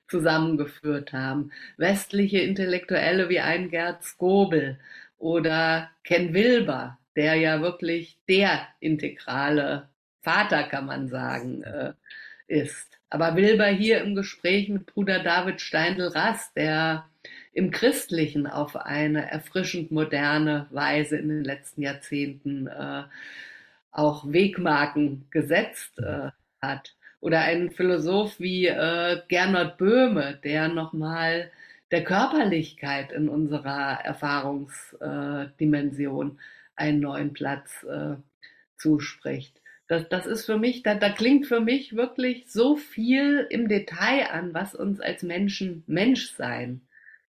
[0.07, 1.51] zusammengeführt haben.
[1.79, 4.79] Westliche Intellektuelle wie ein Gerd Skobel
[5.17, 9.89] oder Ken Wilber, der ja wirklich der integrale
[10.21, 11.95] Vater, kann man sagen, äh,
[12.49, 12.99] ist.
[13.15, 17.09] Aber Wilber hier im Gespräch mit Bruder David Steindl-Rast, der
[17.53, 23.05] im Christlichen auf eine erfrischend moderne Weise in den letzten Jahrzehnten äh,
[23.93, 26.97] auch Wegmarken gesetzt äh, hat.
[27.21, 31.53] Oder ein Philosoph wie äh, Gernot Böhme, der nochmal
[31.93, 36.41] der Körperlichkeit in unserer Erfahrungsdimension
[36.75, 38.17] einen neuen Platz äh,
[38.77, 39.61] zuspricht.
[39.87, 44.31] Das, das ist für mich, da, da klingt für mich wirklich so viel im Detail
[44.31, 46.81] an, was uns als Menschen Mensch sein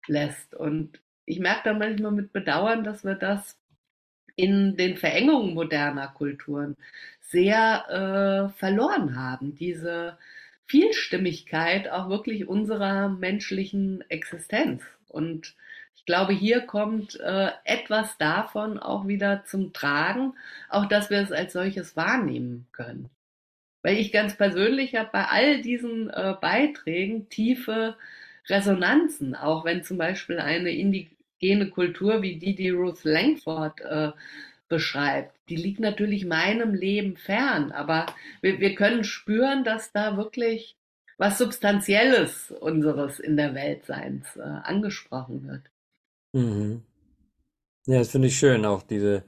[0.08, 0.54] lässt.
[0.54, 3.58] Und ich merke da manchmal mit Bedauern, dass wir das
[4.36, 6.76] in den Verengungen moderner Kulturen
[7.22, 9.56] sehr äh, verloren haben.
[9.56, 10.18] Diese
[10.66, 14.84] Vielstimmigkeit auch wirklich unserer menschlichen Existenz.
[15.08, 15.56] Und
[16.04, 20.34] ich glaube, hier kommt äh, etwas davon auch wieder zum Tragen,
[20.68, 23.10] auch dass wir es als solches wahrnehmen können.
[23.84, 27.96] Weil ich ganz persönlich habe bei all diesen äh, Beiträgen tiefe
[28.50, 34.12] Resonanzen, auch wenn zum Beispiel eine indigene Kultur wie die, die Ruth Langford äh,
[34.68, 38.08] beschreibt, die liegt natürlich meinem Leben fern, aber
[38.42, 40.76] wir, wir können spüren, dass da wirklich
[41.18, 45.73] was Substanzielles unseres in der Weltseins äh, angesprochen wird.
[46.34, 46.84] Mhm.
[47.86, 49.24] Ja, das finde ich schön, auch diese,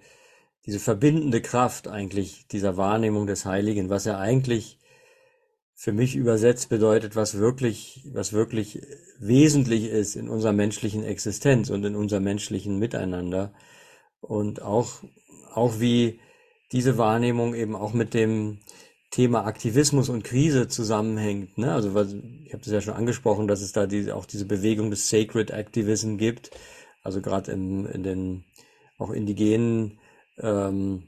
[0.66, 4.80] diese verbindende Kraft eigentlich dieser Wahrnehmung des Heiligen, was ja eigentlich
[5.76, 8.82] für mich übersetzt bedeutet, was wirklich, was wirklich
[9.20, 13.54] wesentlich ist in unserer menschlichen Existenz und in unserem menschlichen Miteinander.
[14.22, 15.04] Und auch,
[15.54, 16.20] auch wie
[16.72, 18.60] diese Wahrnehmung eben auch mit dem
[19.12, 21.58] Thema Aktivismus und Krise zusammenhängt.
[21.58, 21.74] Ne?
[21.74, 24.92] Also was, ich habe das ja schon angesprochen, dass es da diese, auch diese Bewegung
[24.92, 26.52] des Sacred Activism gibt,
[27.06, 28.46] also gerade in, in den
[28.98, 30.00] auch indigenen
[30.40, 31.04] ähm,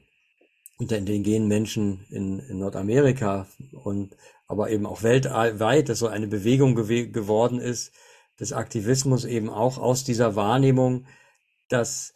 [0.78, 4.16] unter indigenen Menschen in, in Nordamerika und
[4.48, 7.94] aber eben auch weltweit, dass so eine Bewegung gew geworden ist
[8.40, 11.08] des Aktivismus eben auch aus dieser Wahrnehmung,
[11.70, 12.14] dass,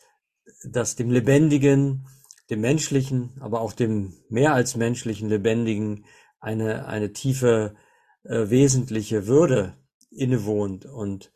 [0.63, 2.07] dass dem Lebendigen,
[2.51, 6.05] dem Menschlichen, aber auch dem mehr als menschlichen Lebendigen
[6.39, 7.75] eine, eine tiefe,
[8.23, 9.75] äh, wesentliche Würde
[10.11, 11.31] innewohnt und,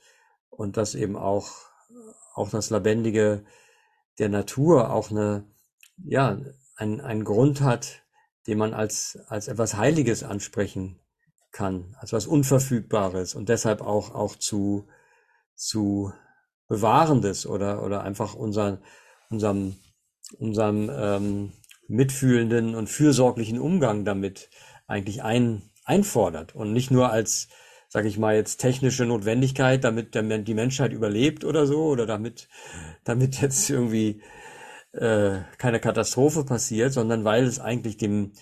[0.50, 1.65] und dass eben auch
[2.36, 3.44] auch das Lebendige
[4.20, 5.46] der Natur auch eine,
[6.04, 6.38] ja,
[6.76, 8.04] ein, einen Grund hat,
[8.48, 11.00] den man als, als etwas Heiliges ansprechen
[11.52, 14.88] kann, als was Unverfügbares und deshalb auch, auch zu,
[15.56, 16.12] zu
[16.68, 18.82] Bewahrendes oder, oder einfach unser,
[19.30, 19.76] unserem,
[20.38, 21.54] unserem ähm,
[21.88, 24.50] mitfühlenden und fürsorglichen Umgang damit
[24.88, 27.48] eigentlich ein, einfordert und nicht nur als
[27.96, 32.50] sage ich mal jetzt technische Notwendigkeit, damit der, die Menschheit überlebt oder so oder damit
[33.06, 34.22] damit jetzt irgendwie
[34.92, 38.34] äh, keine Katastrophe passiert, sondern weil es eigentlich dem,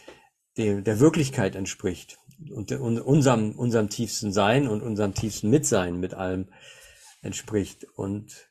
[0.57, 2.17] dem der Wirklichkeit entspricht
[2.49, 6.47] und, und unserem unserem tiefsten Sein und unserem tiefsten Mitsein mit allem
[7.21, 7.85] entspricht.
[7.95, 8.49] Und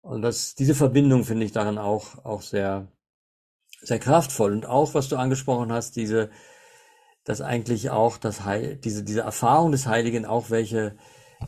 [0.00, 2.88] und das diese Verbindung finde ich daran auch auch sehr
[3.82, 4.50] sehr kraftvoll.
[4.50, 6.28] Und auch was du angesprochen hast diese
[7.24, 10.96] dass eigentlich auch das Heil, diese, diese Erfahrung des Heiligen auch welche,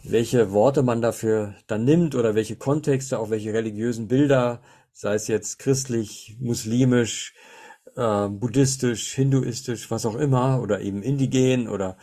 [0.02, 4.60] welche Worte man dafür dann nimmt oder welche Kontexte, auch welche religiösen Bilder,
[4.92, 7.34] sei es jetzt christlich, muslimisch,
[7.96, 11.96] äh, buddhistisch, hinduistisch, was auch immer, oder eben indigen oder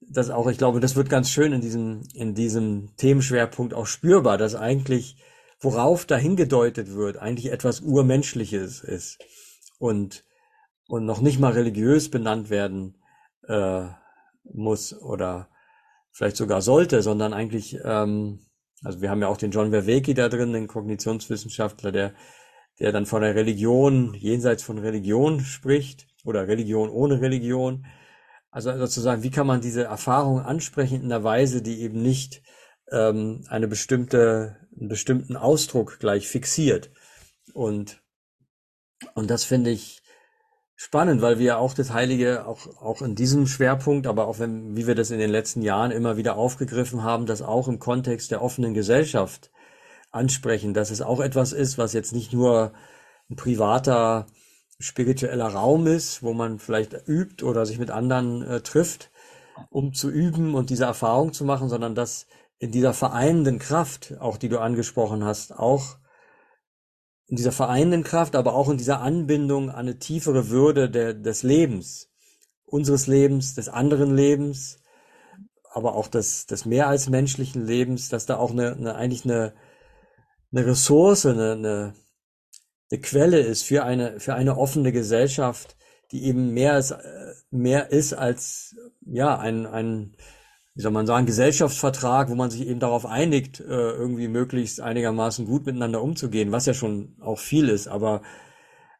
[0.00, 4.38] das auch, ich glaube, das wird ganz schön in diesem, in diesem Themenschwerpunkt auch spürbar,
[4.38, 5.16] dass eigentlich,
[5.60, 9.18] worauf da hingedeutet wird, eigentlich etwas Urmenschliches ist.
[9.78, 10.24] Und
[10.90, 12.98] und noch nicht mal religiös benannt werden
[13.46, 13.86] äh,
[14.42, 15.48] muss oder
[16.10, 18.40] vielleicht sogar sollte, sondern eigentlich, ähm,
[18.82, 22.14] also wir haben ja auch den John Verweki da drin, den Kognitionswissenschaftler, der,
[22.80, 27.86] der dann von der Religion, jenseits von Religion spricht oder Religion ohne Religion.
[28.50, 32.42] Also sozusagen, wie kann man diese Erfahrung ansprechen in einer Weise, die eben nicht
[32.90, 36.90] ähm, eine bestimmte, einen bestimmten Ausdruck gleich fixiert.
[37.54, 38.02] Und,
[39.14, 39.99] und das finde ich,
[40.82, 44.86] spannend, weil wir auch das Heilige auch, auch in diesem Schwerpunkt, aber auch wenn, wie
[44.86, 48.40] wir das in den letzten Jahren immer wieder aufgegriffen haben, das auch im Kontext der
[48.40, 49.50] offenen Gesellschaft
[50.10, 52.72] ansprechen, dass es auch etwas ist, was jetzt nicht nur
[53.28, 54.26] ein privater
[54.78, 59.10] spiritueller Raum ist, wo man vielleicht übt oder sich mit anderen äh, trifft,
[59.68, 62.26] um zu üben und diese Erfahrung zu machen, sondern dass
[62.58, 65.98] in dieser vereinenden Kraft, auch die du angesprochen hast, auch
[67.30, 71.44] in dieser vereinenden Kraft, aber auch in dieser Anbindung an eine tiefere Würde der, des
[71.44, 72.10] Lebens,
[72.64, 74.78] unseres Lebens, des anderen Lebens,
[75.72, 79.54] aber auch des, des mehr als menschlichen Lebens, dass da auch eine, eine eigentlich eine,
[80.50, 81.94] eine Ressource, eine, eine,
[82.90, 85.76] eine Quelle ist für eine, für eine offene Gesellschaft,
[86.10, 86.96] die eben mehr ist,
[87.52, 88.74] mehr ist als,
[89.06, 90.16] ja, ein, ein,
[90.74, 95.46] wie soll man sagen, Gesellschaftsvertrag, wo man sich eben darauf einigt, äh, irgendwie möglichst einigermaßen
[95.46, 98.22] gut miteinander umzugehen, was ja schon auch viel ist, aber,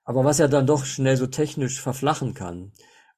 [0.05, 2.73] aber was ja dann doch schnell so technisch verflachen kann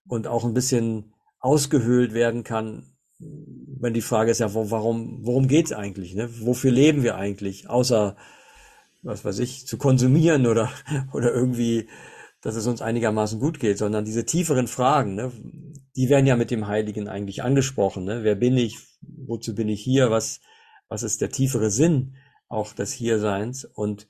[0.07, 5.73] und auch ein bisschen ausgehöhlt werden kann, wenn die Frage ist ja, warum, worum geht's
[5.73, 6.15] eigentlich?
[6.15, 6.29] Ne?
[6.41, 7.69] Wofür leben wir eigentlich?
[7.69, 8.17] Außer,
[9.03, 10.71] was weiß ich, zu konsumieren oder,
[11.13, 11.89] oder irgendwie,
[12.43, 15.33] dass es uns einigermaßen gut geht, sondern diese tieferen Fragen, ne?
[15.97, 18.05] Die werden ja mit dem Heiligen eigentlich angesprochen.
[18.05, 18.25] Ne?
[18.25, 18.79] Wer bin ich?
[19.01, 20.11] Wozu bin ich hier?
[20.11, 20.41] Was,
[20.89, 22.17] was ist der tiefere Sinn
[22.49, 23.65] auch des Hierseins?
[23.65, 24.09] Und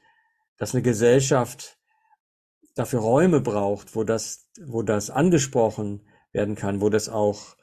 [0.58, 1.78] dass eine Gesellschaft
[2.74, 7.56] dafür Räume braucht, wo das, wo das angesprochen werden kann, wo das auch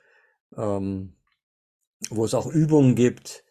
[0.57, 1.15] ähm,
[2.09, 3.43] wo es auch Übungen gibt,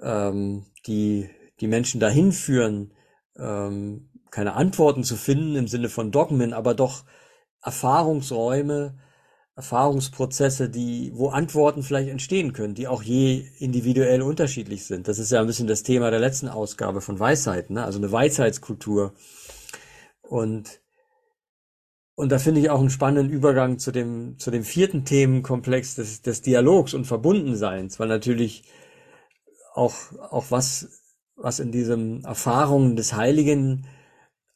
[0.00, 1.28] ähm, die
[1.60, 2.94] die Menschen dahin führen,
[3.36, 7.04] ähm, keine Antworten zu finden im Sinne von Dogmen, aber doch
[7.62, 8.98] Erfahrungsräume,
[9.62, 15.06] Erfahrungsprozesse, die, wo Antworten vielleicht entstehen können, die auch je individuell unterschiedlich sind.
[15.06, 17.84] Das ist ja ein bisschen das Thema der letzten Ausgabe von Weisheiten, ne?
[17.84, 19.12] also eine Weisheitskultur.
[20.20, 20.80] Und
[22.14, 26.20] und da finde ich auch einen spannenden Übergang zu dem, zu dem vierten Themenkomplex des,
[26.20, 28.64] des Dialogs und Verbundenseins, weil natürlich
[29.74, 29.94] auch,
[30.30, 30.88] auch was,
[31.36, 33.86] was in diesem Erfahrungen des Heiligen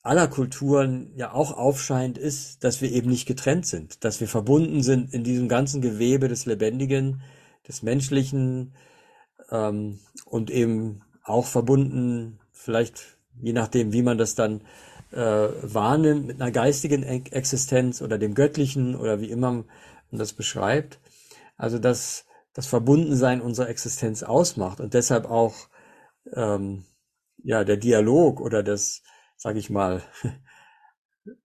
[0.07, 4.82] aller Kulturen ja auch aufscheint, ist, dass wir eben nicht getrennt sind, dass wir verbunden
[4.82, 7.22] sind in diesem ganzen Gewebe des Lebendigen,
[7.68, 8.74] des Menschlichen
[9.50, 14.62] ähm, und eben auch verbunden, vielleicht je nachdem, wie man das dann
[15.12, 19.64] äh, wahrnimmt mit einer geistigen Existenz oder dem Göttlichen oder wie immer man
[20.11, 21.00] das beschreibt.
[21.57, 25.54] Also dass das Verbundensein unserer Existenz ausmacht und deshalb auch
[26.32, 26.84] ähm,
[27.42, 29.02] ja der Dialog oder das,
[29.37, 30.03] sage ich mal,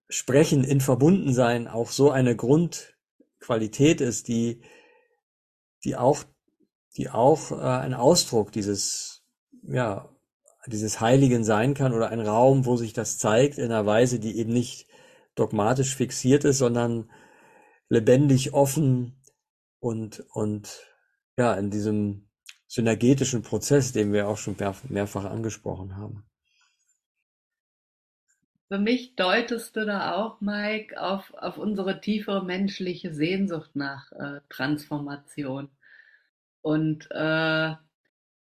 [0.08, 4.62] Sprechen in Verbundensein auch so eine Grundqualität ist, die
[5.84, 6.22] die auch
[6.96, 9.24] die auch äh, ein Ausdruck dieses
[9.62, 10.08] ja
[10.66, 14.38] dieses Heiligen sein kann oder ein Raum, wo sich das zeigt in einer Weise, die
[14.38, 14.86] eben nicht
[15.34, 17.10] dogmatisch fixiert ist, sondern
[17.88, 19.20] lebendig, offen
[19.80, 20.86] und, und
[21.36, 22.28] ja, in diesem
[22.68, 26.24] synergetischen Prozess, den wir auch schon mehr, mehrfach angesprochen haben.
[28.72, 34.40] Für mich deutest du da auch, Mike, auf, auf unsere tiefere menschliche Sehnsucht nach äh,
[34.48, 35.68] Transformation.
[36.62, 37.74] Und äh,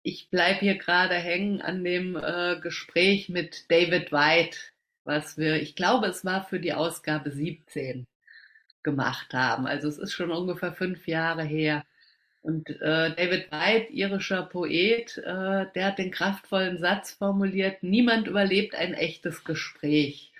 [0.02, 4.56] ich bleibe hier gerade hängen an dem äh, Gespräch mit David White,
[5.04, 8.06] was wir, ich glaube, es war für die Ausgabe 17
[8.82, 9.66] gemacht haben.
[9.66, 11.84] Also es ist schon ungefähr fünf Jahre her.
[12.44, 18.74] Und äh, David White, irischer Poet, äh, der hat den kraftvollen Satz formuliert, niemand überlebt
[18.74, 20.30] ein echtes Gespräch.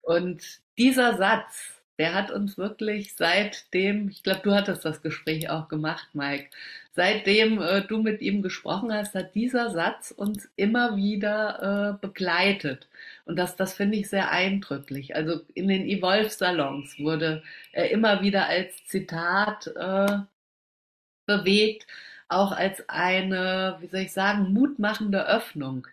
[0.00, 0.42] Und
[0.78, 6.08] dieser Satz, der hat uns wirklich seitdem, ich glaube, du hattest das Gespräch auch gemacht,
[6.14, 6.48] Mike,
[6.92, 12.88] seitdem äh, du mit ihm gesprochen hast, hat dieser Satz uns immer wieder äh, begleitet.
[13.26, 15.14] Und das, das finde ich sehr eindrücklich.
[15.14, 17.42] Also in den Evolve-Salons wurde
[17.72, 20.20] er immer wieder als Zitat äh,
[21.26, 21.86] bewegt,
[22.28, 25.86] auch als eine, wie soll ich sagen, mutmachende Öffnung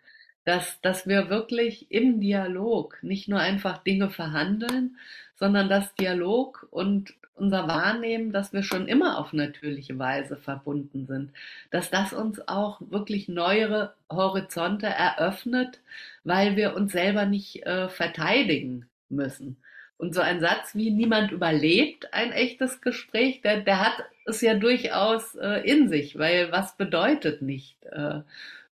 [0.49, 4.97] dass, dass wir wirklich im Dialog nicht nur einfach Dinge verhandeln,
[5.35, 11.31] sondern dass Dialog und unser Wahrnehmen, dass wir schon immer auf natürliche Weise verbunden sind,
[11.69, 15.79] dass das uns auch wirklich neuere Horizonte eröffnet,
[16.23, 19.57] weil wir uns selber nicht äh, verteidigen müssen.
[19.99, 24.53] Und so ein Satz wie niemand überlebt ein echtes Gespräch, der, der hat es ja
[24.53, 28.21] durchaus äh, in sich, weil was bedeutet nicht äh,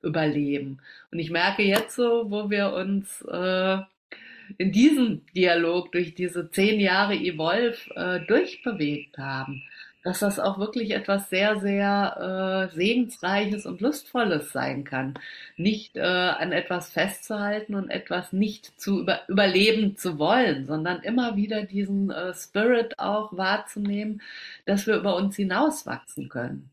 [0.01, 0.79] überleben?
[1.11, 3.77] Und ich merke jetzt so, wo wir uns äh,
[4.57, 9.63] in diesem Dialog durch diese zehn Jahre Evolve äh, durchbewegt haben,
[10.07, 15.15] dass das auch wirklich etwas sehr, sehr äh, segensreiches und lustvolles sein kann.
[15.57, 21.35] Nicht äh, an etwas festzuhalten und etwas nicht zu über, überleben zu wollen, sondern immer
[21.35, 24.21] wieder diesen äh, Spirit auch wahrzunehmen,
[24.65, 26.69] dass wir über uns hinauswachsen können.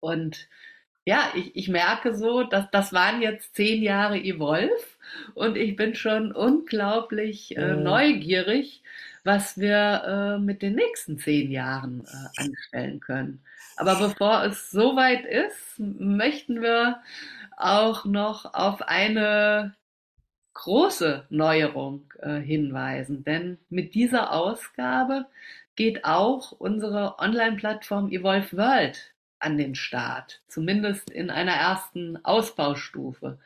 [0.00, 0.48] Und
[1.04, 4.74] ja, ich, ich merke so, dass das waren jetzt zehn Jahre Evolve
[5.34, 8.82] und ich bin schon unglaublich äh, neugierig,
[9.26, 13.42] was wir äh, mit den nächsten zehn Jahren äh, anstellen können.
[13.76, 17.02] Aber bevor es soweit ist, möchten wir
[17.56, 19.74] auch noch auf eine
[20.54, 23.24] große Neuerung äh, hinweisen.
[23.24, 25.26] Denn mit dieser Ausgabe
[25.74, 33.38] geht auch unsere Online-Plattform Evolve World an den Start, zumindest in einer ersten Ausbaustufe.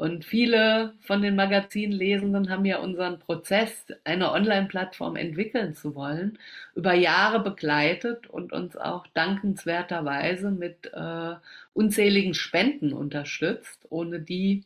[0.00, 6.38] Und viele von den Magazinlesenden haben ja unseren Prozess, eine Online-Plattform entwickeln zu wollen,
[6.74, 11.34] über Jahre begleitet und uns auch dankenswerterweise mit äh,
[11.74, 14.64] unzähligen Spenden unterstützt, ohne die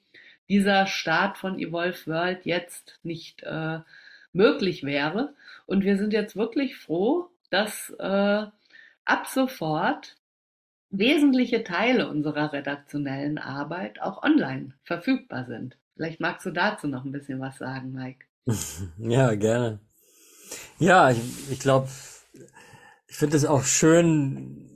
[0.49, 3.80] dieser Start von Evolve World jetzt nicht äh,
[4.32, 5.35] möglich wäre.
[5.66, 8.47] Und wir sind jetzt wirklich froh, dass äh,
[9.05, 10.14] ab sofort
[10.99, 15.76] wesentliche Teile unserer redaktionellen Arbeit auch online verfügbar sind.
[15.95, 18.26] Vielleicht magst du dazu noch ein bisschen was sagen, Mike.
[18.99, 19.80] Ja, gerne.
[20.78, 21.18] Ja, ich,
[21.51, 21.88] ich glaube,
[23.07, 24.70] ich finde es auch schön,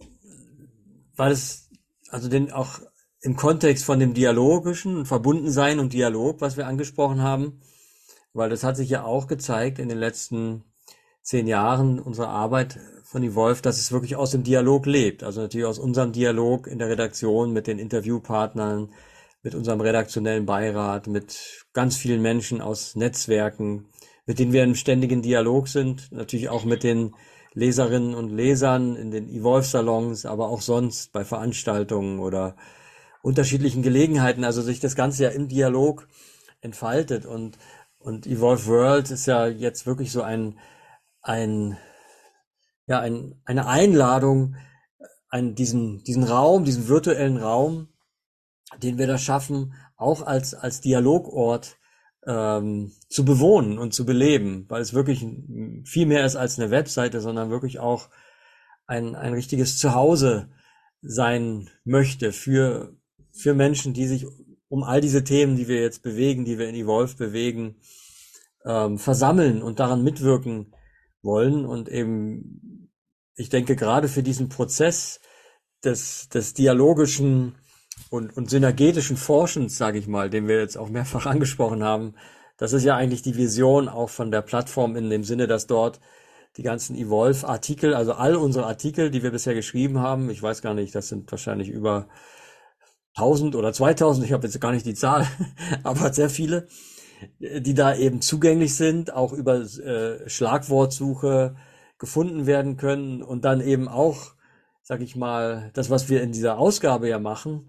[1.17, 1.71] weil es
[2.11, 2.81] also den auch
[3.21, 7.61] im Kontext von dem dialogischen Verbundensein und Dialog, was wir angesprochen haben,
[8.33, 10.65] weil das hat sich ja auch gezeigt in den letzten
[11.23, 12.79] zehn Jahren unserer Arbeit
[13.09, 15.25] von Wolf, dass es wirklich aus dem Dialog lebt.
[15.25, 18.93] Also natürlich aus unserem Dialog in der Redaktion mit den Interviewpartnern,
[19.43, 23.87] mit unserem redaktionellen Beirat, mit ganz vielen Menschen aus Netzwerken,
[24.27, 26.13] mit denen wir im ständigen Dialog sind.
[26.13, 27.15] Natürlich auch mit den
[27.55, 32.57] Leserinnen und Lesern in den Evolve-Salons, aber auch sonst bei Veranstaltungen oder
[33.23, 34.45] unterschiedlichen Gelegenheiten.
[34.45, 36.09] Also sich das Ganze ja im Dialog
[36.61, 37.57] entfaltet und,
[37.99, 40.59] und Evolve World ist ja jetzt wirklich so ein,
[41.23, 41.79] ein
[42.89, 44.57] ja, ein, eine Einladung,
[45.29, 47.89] an diesen, diesen Raum, diesen virtuellen Raum,
[48.83, 51.77] den wir da schaffen, auch als, als Dialogort
[52.27, 55.25] ähm, zu bewohnen und zu beleben, weil es wirklich
[55.85, 58.09] viel mehr ist als eine Webseite, sondern wirklich auch
[58.87, 60.49] ein, ein richtiges Zuhause
[61.03, 62.97] sein möchte für,
[63.33, 64.27] für Menschen, die sich
[64.69, 67.77] um all diese Themen, die wir jetzt bewegen, die wir in Evolve bewegen,
[68.65, 70.75] ähm, versammeln und daran mitwirken
[71.23, 72.68] wollen und eben
[73.39, 75.21] ich denke gerade für diesen Prozess
[75.85, 77.55] des, des dialogischen
[78.11, 82.15] und, und synergetischen Forschens, sage ich mal, den wir jetzt auch mehrfach angesprochen haben,
[82.57, 86.01] das ist ja eigentlich die Vision auch von der Plattform in dem Sinne, dass dort
[86.57, 90.75] die ganzen Evolve-Artikel, also all unsere Artikel, die wir bisher geschrieben haben, ich weiß gar
[90.75, 92.09] nicht, das sind wahrscheinlich über
[93.15, 95.29] 1000 oder 2000, ich habe jetzt gar nicht die Zahl,
[95.85, 96.67] aber sehr viele,
[97.39, 101.55] die da eben zugänglich sind, auch über äh, Schlagwortsuche,
[101.99, 104.33] gefunden werden können und dann eben auch,
[104.83, 107.69] sag ich mal, das, was wir in dieser Ausgabe ja machen,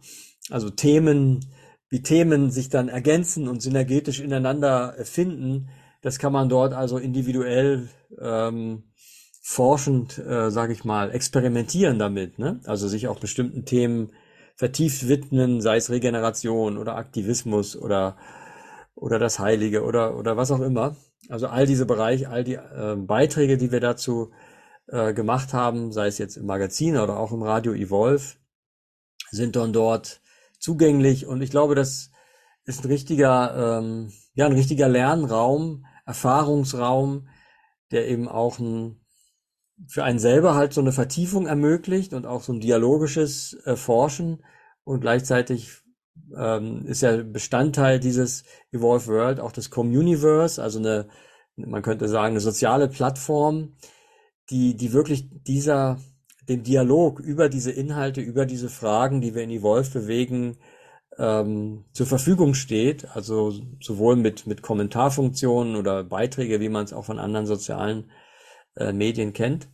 [0.50, 1.46] also Themen,
[1.90, 5.70] wie Themen sich dann ergänzen und synergetisch ineinander finden,
[6.02, 8.84] das kann man dort also individuell ähm,
[9.42, 12.40] forschend, äh, sage ich mal, experimentieren damit.
[12.40, 12.60] Ne?
[12.66, 14.12] Also sich auch bestimmten Themen
[14.56, 18.18] vertieft widmen, sei es Regeneration oder Aktivismus oder
[18.96, 20.98] oder das Heilige oder oder was auch immer.
[21.28, 24.32] Also all diese Bereiche, all die äh, Beiträge, die wir dazu
[24.88, 28.38] äh, gemacht haben, sei es jetzt im Magazin oder auch im Radio Evolve,
[29.30, 30.22] sind dann dort
[30.60, 31.26] zugänglich.
[31.26, 32.12] Und ich glaube, das
[32.66, 37.28] ist ein richtiger, ähm, ja, ein richtiger Lernraum, Erfahrungsraum,
[37.92, 39.00] der eben auch ein,
[39.88, 44.44] für einen selber halt so eine Vertiefung ermöglicht und auch so ein dialogisches äh, Forschen
[44.84, 45.84] und gleichzeitig
[46.36, 51.08] ähm, ist ja Bestandteil dieses Evolve World auch das Communiverse, also eine,
[51.56, 53.76] man könnte sagen, eine soziale Plattform,
[54.50, 56.00] die, die wirklich dieser,
[56.48, 60.58] den Dialog über diese Inhalte, über diese Fragen, die wir in Evolve bewegen,
[61.18, 67.06] ähm, zur Verfügung steht, also sowohl mit, mit Kommentarfunktionen oder Beiträge, wie man es auch
[67.06, 68.10] von anderen sozialen
[68.76, 69.70] äh, Medien kennt,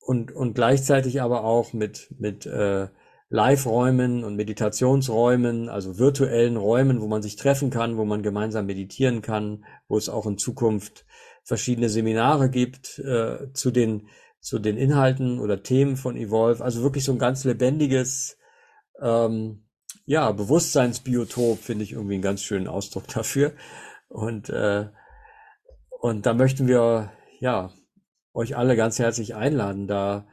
[0.00, 2.88] und, und gleichzeitig aber auch mit, mit äh,
[3.32, 9.22] Live-Räumen und Meditationsräumen, also virtuellen Räumen, wo man sich treffen kann, wo man gemeinsam meditieren
[9.22, 11.06] kann, wo es auch in Zukunft
[11.44, 14.08] verschiedene Seminare gibt äh, zu den
[14.40, 16.64] zu den Inhalten oder Themen von Evolve.
[16.64, 18.36] Also wirklich so ein ganz lebendiges
[19.00, 19.64] ähm,
[20.06, 23.52] ja Bewusstseinsbiotop finde ich irgendwie einen ganz schönen Ausdruck dafür.
[24.08, 24.88] Und äh,
[26.00, 27.70] und da möchten wir ja
[28.32, 30.26] euch alle ganz herzlich einladen, da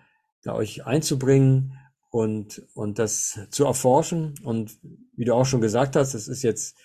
[0.44, 1.77] da euch einzubringen
[2.10, 4.36] und, und das zu erforschen.
[4.44, 4.78] Und
[5.16, 6.78] wie du auch schon gesagt hast, es ist jetzt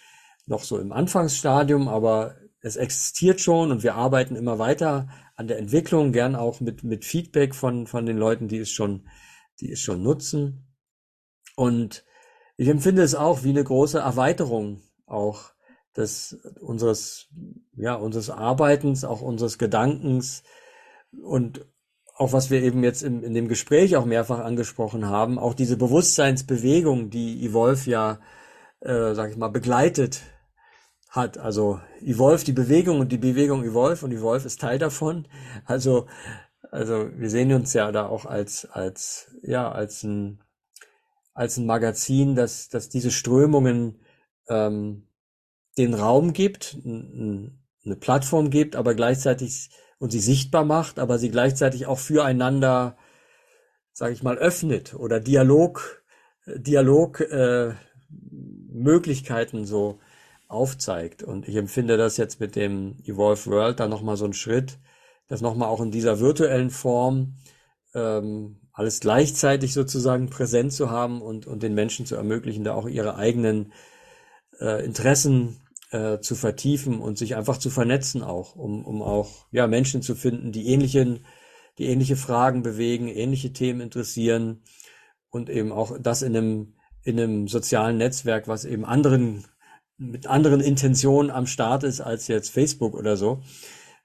[0.47, 5.59] noch so im Anfangsstadium, aber es existiert schon und wir arbeiten immer weiter an der
[5.59, 9.09] Entwicklung, gern auch mit, mit Feedback von, von den Leuten, die es schon,
[9.61, 10.67] die es schon nutzen.
[11.57, 12.05] Und
[12.57, 15.53] ich empfinde es auch wie eine große Erweiterung auch
[15.97, 17.29] des, unseres,
[17.75, 20.43] ja, unseres Arbeitens, auch unseres Gedankens
[21.23, 21.67] und
[22.17, 25.77] auch was wir eben jetzt in, in dem Gespräch auch mehrfach angesprochen haben, auch diese
[25.77, 28.21] Bewusstseinsbewegung, die Evolve ja,
[28.81, 30.23] äh, sag ich mal, begleitet
[31.09, 31.39] hat.
[31.39, 35.29] Also Evolve, die Bewegung und die Bewegung Evolve und Evolve ist Teil davon.
[35.65, 36.07] Also,
[36.71, 40.43] also wir sehen uns ja da auch als, als, ja, als ein,
[41.35, 44.01] als ein Magazin, das, das diese Strömungen
[44.49, 45.09] ähm,
[45.79, 49.71] den Raum gibt, eine Plattform gibt, aber gleichzeitig
[50.03, 52.97] und sie sichtbar macht, aber sie gleichzeitig auch füreinander,
[53.93, 56.03] sage ich mal, öffnet oder Dialog,
[56.45, 57.75] Dialog äh,
[59.65, 60.01] so
[60.49, 61.23] aufzeigt.
[61.23, 64.81] Und ich empfinde das jetzt mit dem Evolve World dann nochmal so ein Schritt,
[65.29, 67.37] das nochmal auch in dieser virtuellen Form
[67.95, 72.89] ähm, alles gleichzeitig sozusagen präsent zu haben und, und den Menschen zu ermöglichen, da auch
[72.89, 73.73] ihre eigenen
[74.59, 75.62] äh, Interessen
[75.93, 80.15] äh, zu vertiefen und sich einfach zu vernetzen auch, um, um auch ja, Menschen zu
[80.15, 81.27] finden, die ähnlichen,
[81.79, 84.63] die ähnliche Fragen bewegen, ähnliche Themen interessieren
[85.31, 89.45] und eben auch das in einem, in einem sozialen Netzwerk, was eben anderen,
[89.99, 93.43] mit anderen Intentionen am Start ist als jetzt Facebook oder so,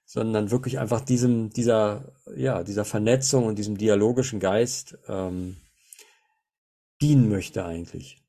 [0.06, 5.58] sondern wirklich einfach diesem, dieser, ja, dieser Vernetzung und diesem dialogischen Geist ähm,
[7.02, 8.27] dienen möchte eigentlich.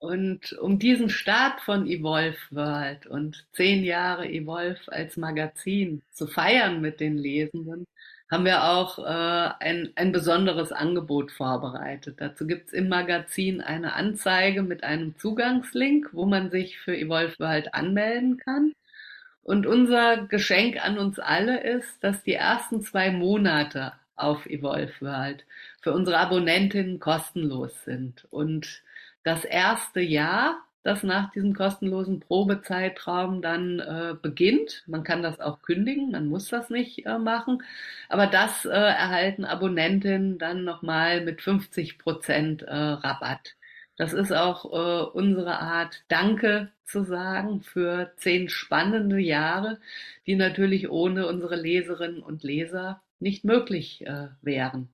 [0.00, 6.80] Und um diesen Start von Evolve World und zehn Jahre Evolve als Magazin zu feiern
[6.80, 7.86] mit den Lesenden,
[8.30, 12.16] haben wir auch äh, ein, ein besonderes Angebot vorbereitet.
[12.18, 17.74] Dazu gibt's im Magazin eine Anzeige mit einem Zugangslink, wo man sich für Evolve World
[17.74, 18.72] anmelden kann.
[19.42, 25.44] Und unser Geschenk an uns alle ist, dass die ersten zwei Monate auf Evolve World
[25.82, 28.26] für unsere Abonnentinnen kostenlos sind.
[28.30, 28.82] Und
[29.22, 34.84] das erste Jahr, das nach diesem kostenlosen Probezeitraum dann äh, beginnt.
[34.86, 37.62] Man kann das auch kündigen, man muss das nicht äh, machen.
[38.08, 43.56] Aber das äh, erhalten Abonnentinnen dann nochmal mit 50 Prozent äh, Rabatt.
[43.96, 49.78] Das ist auch äh, unsere Art, Danke zu sagen für zehn spannende Jahre,
[50.26, 54.88] die natürlich ohne unsere Leserinnen und Leser nicht möglich äh, wären.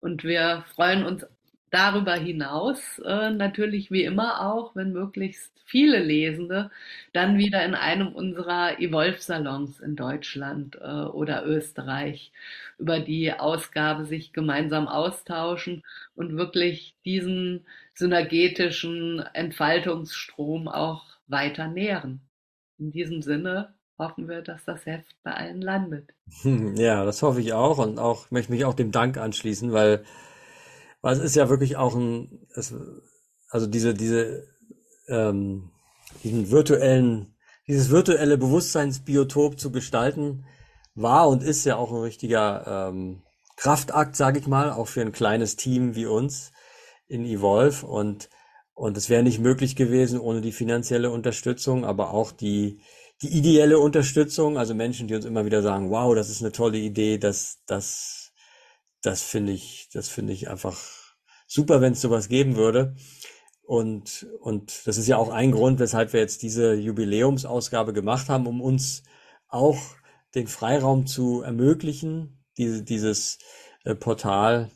[0.00, 1.26] Und wir freuen uns
[1.70, 6.70] darüber hinaus äh, natürlich wie immer auch, wenn möglichst viele Lesende
[7.12, 12.32] dann wieder in einem unserer Evolve-Salons in Deutschland äh, oder Österreich
[12.78, 15.82] über die Ausgabe sich gemeinsam austauschen
[16.14, 22.20] und wirklich diesen synergetischen Entfaltungsstrom auch weiter nähren.
[22.78, 26.14] In diesem Sinne hoffen wir, dass das Heft bei allen landet.
[26.76, 30.04] Ja, das hoffe ich auch und auch möchte mich auch dem Dank anschließen, weil
[31.00, 32.74] weil es ist ja wirklich auch ein, es,
[33.50, 34.44] also diese, diese,
[35.08, 35.70] ähm,
[36.24, 37.34] diesen virtuellen,
[37.66, 40.44] dieses virtuelle Bewusstseinsbiotop zu gestalten,
[40.94, 43.22] war und ist ja auch ein richtiger ähm,
[43.56, 46.52] Kraftakt, sage ich mal, auch für ein kleines Team wie uns
[47.06, 47.86] in Evolve.
[47.86, 48.28] Und
[48.74, 52.80] und es wäre nicht möglich gewesen ohne die finanzielle Unterstützung, aber auch die
[53.22, 56.78] die ideelle Unterstützung, also Menschen, die uns immer wieder sagen, wow, das ist eine tolle
[56.78, 58.17] Idee, das das
[59.02, 60.78] das finde ich, das finde ich einfach
[61.46, 62.96] super, wenn es sowas geben würde.
[63.62, 68.46] Und, und das ist ja auch ein Grund, weshalb wir jetzt diese Jubiläumsausgabe gemacht haben,
[68.46, 69.02] um uns
[69.48, 69.78] auch
[70.34, 73.38] den Freiraum zu ermöglichen, diese, dieses
[73.84, 74.70] äh, Portal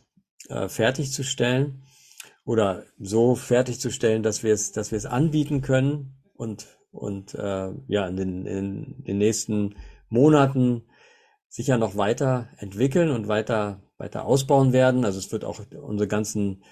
[0.48, 1.84] äh, fertigzustellen
[2.44, 8.06] oder so fertigzustellen, dass wir es, dass wir es anbieten können und und äh, ja
[8.06, 9.76] in den, in den nächsten
[10.08, 10.84] Monaten
[11.48, 15.04] sicher noch weiter entwickeln und weiter weiter ausbauen werden.
[15.04, 16.62] Also es wird auch unsere ganzen,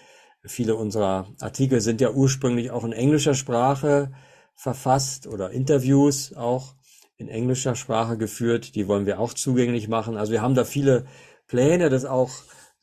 [0.43, 4.13] viele unserer Artikel sind ja ursprünglich auch in englischer Sprache
[4.55, 6.75] verfasst oder Interviews auch
[7.17, 8.75] in englischer Sprache geführt.
[8.75, 10.17] Die wollen wir auch zugänglich machen.
[10.17, 11.07] Also wir haben da viele
[11.47, 12.31] Pläne, das auch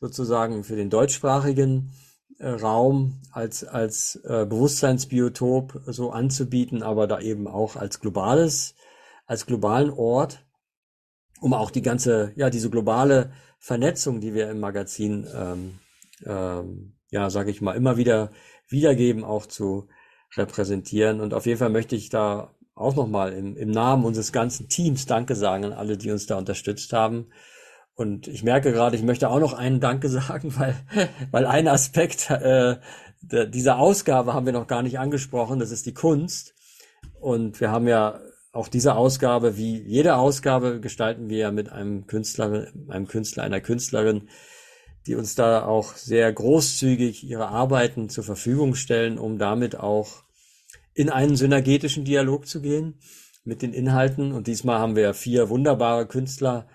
[0.00, 1.92] sozusagen für den deutschsprachigen
[2.38, 8.74] äh, Raum als, als äh, Bewusstseinsbiotop so anzubieten, aber da eben auch als globales,
[9.26, 10.47] als globalen Ort,
[11.40, 15.78] um auch die ganze, ja, diese globale Vernetzung, die wir im Magazin, ähm,
[16.24, 18.30] ähm, ja, sage ich mal, immer wieder
[18.68, 19.88] wiedergeben, auch zu
[20.36, 21.20] repräsentieren.
[21.20, 25.06] Und auf jeden Fall möchte ich da auch nochmal im, im Namen unseres ganzen Teams
[25.06, 27.28] Danke sagen an alle, die uns da unterstützt haben.
[27.94, 30.76] Und ich merke gerade, ich möchte auch noch einen Danke sagen, weil,
[31.30, 32.76] weil ein Aspekt äh,
[33.20, 36.54] dieser Ausgabe haben wir noch gar nicht angesprochen, das ist die Kunst.
[37.20, 38.20] Und wir haben ja
[38.52, 44.28] auch diese Ausgabe, wie jede Ausgabe, gestalten wir mit einem Künstler, einem Künstler, einer Künstlerin,
[45.06, 50.24] die uns da auch sehr großzügig ihre Arbeiten zur Verfügung stellen, um damit auch
[50.94, 53.00] in einen synergetischen Dialog zu gehen
[53.44, 54.32] mit den Inhalten.
[54.32, 56.66] Und diesmal haben wir vier wunderbare Künstlerinnen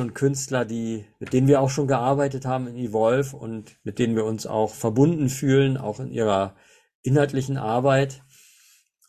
[0.00, 4.16] und Künstler, die, mit denen wir auch schon gearbeitet haben in Evolve und mit denen
[4.16, 6.56] wir uns auch verbunden fühlen, auch in ihrer
[7.02, 8.22] inhaltlichen Arbeit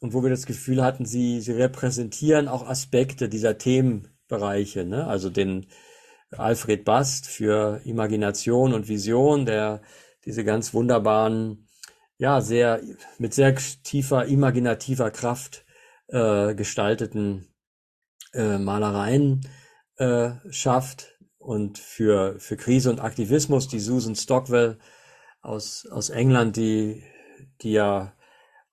[0.04, 5.08] und wo wir das Gefühl hatten, sie, sie repräsentieren auch Aspekte dieser Themenbereiche, ne?
[5.08, 5.68] also den
[6.30, 9.82] Alfred Bast für Imagination und Vision, der
[10.26, 11.70] diese ganz wunderbaren,
[12.18, 12.82] ja, sehr,
[13.18, 15.64] mit sehr tiefer, imaginativer Kraft
[16.08, 17.48] äh, gestalteten
[18.34, 19.48] äh, Malereien
[19.96, 24.80] äh, schafft und für, für Krise und Aktivismus, die Susan Stockwell
[25.42, 27.04] aus, aus England, die,
[27.62, 28.14] die ja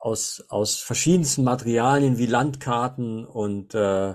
[0.01, 4.15] aus, aus verschiedensten Materialien wie Landkarten und äh,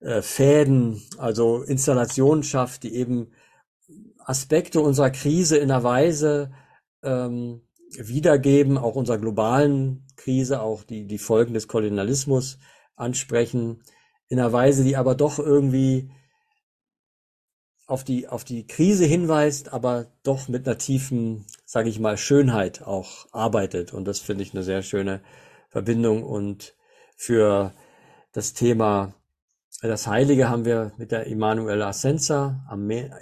[0.00, 3.30] äh, Fäden, also Installationen schafft, die eben
[4.18, 6.50] Aspekte unserer Krise in einer Weise
[7.02, 7.62] ähm,
[7.96, 12.58] wiedergeben, auch unserer globalen Krise, auch die, die Folgen des Kolonialismus
[12.96, 13.82] ansprechen,
[14.28, 16.10] in einer Weise, die aber doch irgendwie
[17.88, 22.82] auf die, auf die Krise hinweist, aber doch mit einer tiefen, sage ich mal, Schönheit
[22.82, 23.92] auch arbeitet.
[23.92, 25.22] Und das finde ich eine sehr schöne
[25.70, 26.22] Verbindung.
[26.22, 26.74] Und
[27.16, 27.72] für
[28.32, 29.14] das Thema
[29.80, 32.66] das Heilige haben wir mit der Emanuela Ascensa,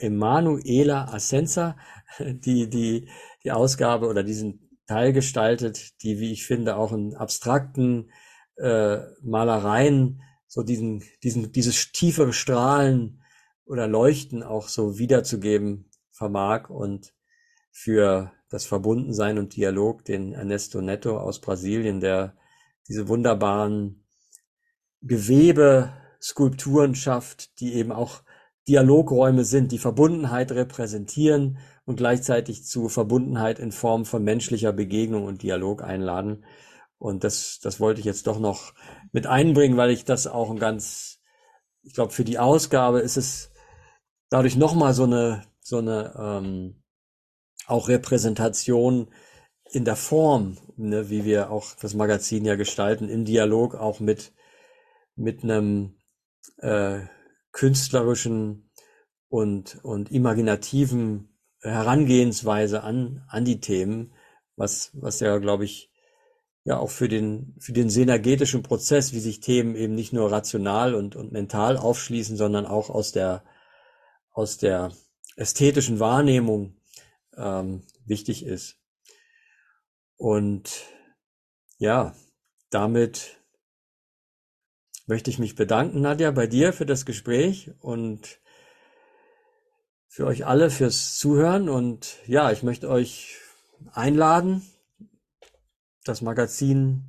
[0.00, 1.76] Emanuela Ascensa,
[2.18, 3.08] die, die,
[3.44, 8.10] die Ausgabe oder diesen Teil gestaltet, die, wie ich finde, auch in abstrakten
[8.56, 13.22] äh, Malereien so diesen, diesen, dieses tiefere Strahlen
[13.66, 17.12] oder Leuchten auch so wiederzugeben vermag und
[17.70, 22.36] für das Verbundensein und Dialog den Ernesto Neto aus Brasilien, der
[22.88, 24.04] diese wunderbaren
[25.02, 25.92] Gewebe,
[26.22, 28.22] Skulpturen schafft, die eben auch
[28.68, 35.42] Dialogräume sind, die Verbundenheit repräsentieren und gleichzeitig zu Verbundenheit in Form von menschlicher Begegnung und
[35.42, 36.44] Dialog einladen.
[36.98, 38.72] Und das, das wollte ich jetzt doch noch
[39.12, 41.20] mit einbringen, weil ich das auch ein ganz,
[41.82, 43.52] ich glaube, für die Ausgabe ist es
[44.36, 46.82] dadurch nochmal so eine, so eine ähm,
[47.66, 49.08] auch Repräsentation
[49.70, 54.34] in der Form, ne, wie wir auch das Magazin ja gestalten, im Dialog auch mit,
[55.14, 55.96] mit einem
[56.58, 57.00] äh,
[57.52, 58.70] künstlerischen
[59.30, 64.12] und, und imaginativen Herangehensweise an, an die Themen,
[64.54, 65.90] was, was ja, glaube ich,
[66.64, 70.94] ja auch für den, für den synergetischen Prozess, wie sich Themen eben nicht nur rational
[70.94, 73.42] und, und mental aufschließen, sondern auch aus der,
[74.36, 74.92] aus der
[75.36, 76.76] ästhetischen Wahrnehmung
[77.36, 78.76] ähm, wichtig ist.
[80.16, 80.84] Und
[81.78, 82.14] ja,
[82.68, 83.38] damit
[85.06, 88.40] möchte ich mich bedanken, Nadja, bei dir für das Gespräch und
[90.06, 91.70] für euch alle fürs Zuhören.
[91.70, 93.38] Und ja, ich möchte euch
[93.92, 94.62] einladen,
[96.04, 97.04] das Magazin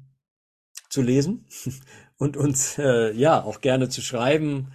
[0.90, 1.46] zu lesen
[2.18, 4.72] und uns äh, ja auch gerne zu schreiben,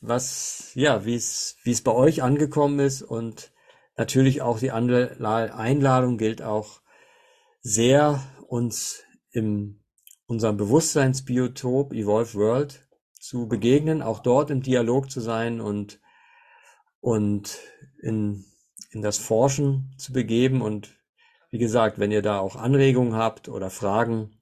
[0.00, 3.52] was, ja, wie es, wie es bei euch angekommen ist und
[3.96, 6.80] natürlich auch die Einladung gilt auch
[7.60, 9.80] sehr, uns in
[10.26, 12.86] unserem Bewusstseinsbiotop Evolve World
[13.18, 16.00] zu begegnen, auch dort im Dialog zu sein und,
[17.00, 17.58] und
[18.00, 18.44] in,
[18.90, 20.62] in das Forschen zu begeben.
[20.62, 20.96] Und
[21.50, 24.38] wie gesagt, wenn ihr da auch Anregungen habt oder Fragen,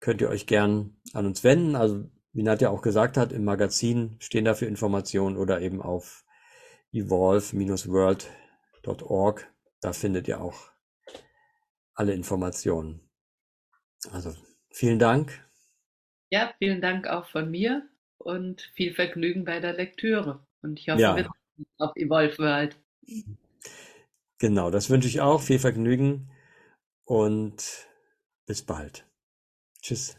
[0.00, 1.74] könnt ihr euch gern an uns wenden.
[1.74, 2.04] Also
[2.34, 6.24] wie Nadja auch gesagt hat, im Magazin stehen dafür Informationen oder eben auf
[6.92, 9.52] evolve-world.org.
[9.80, 10.70] Da findet ihr auch
[11.94, 13.00] alle Informationen.
[14.10, 14.34] Also
[14.70, 15.46] vielen Dank.
[16.30, 20.44] Ja, vielen Dank auch von mir und viel Vergnügen bei der Lektüre.
[20.60, 21.16] Und ich hoffe, ja.
[21.16, 22.76] wir sehen auf Evolve World.
[24.38, 25.40] Genau, das wünsche ich auch.
[25.40, 26.32] Viel Vergnügen
[27.04, 27.86] und
[28.46, 29.06] bis bald.
[29.80, 30.16] Tschüss.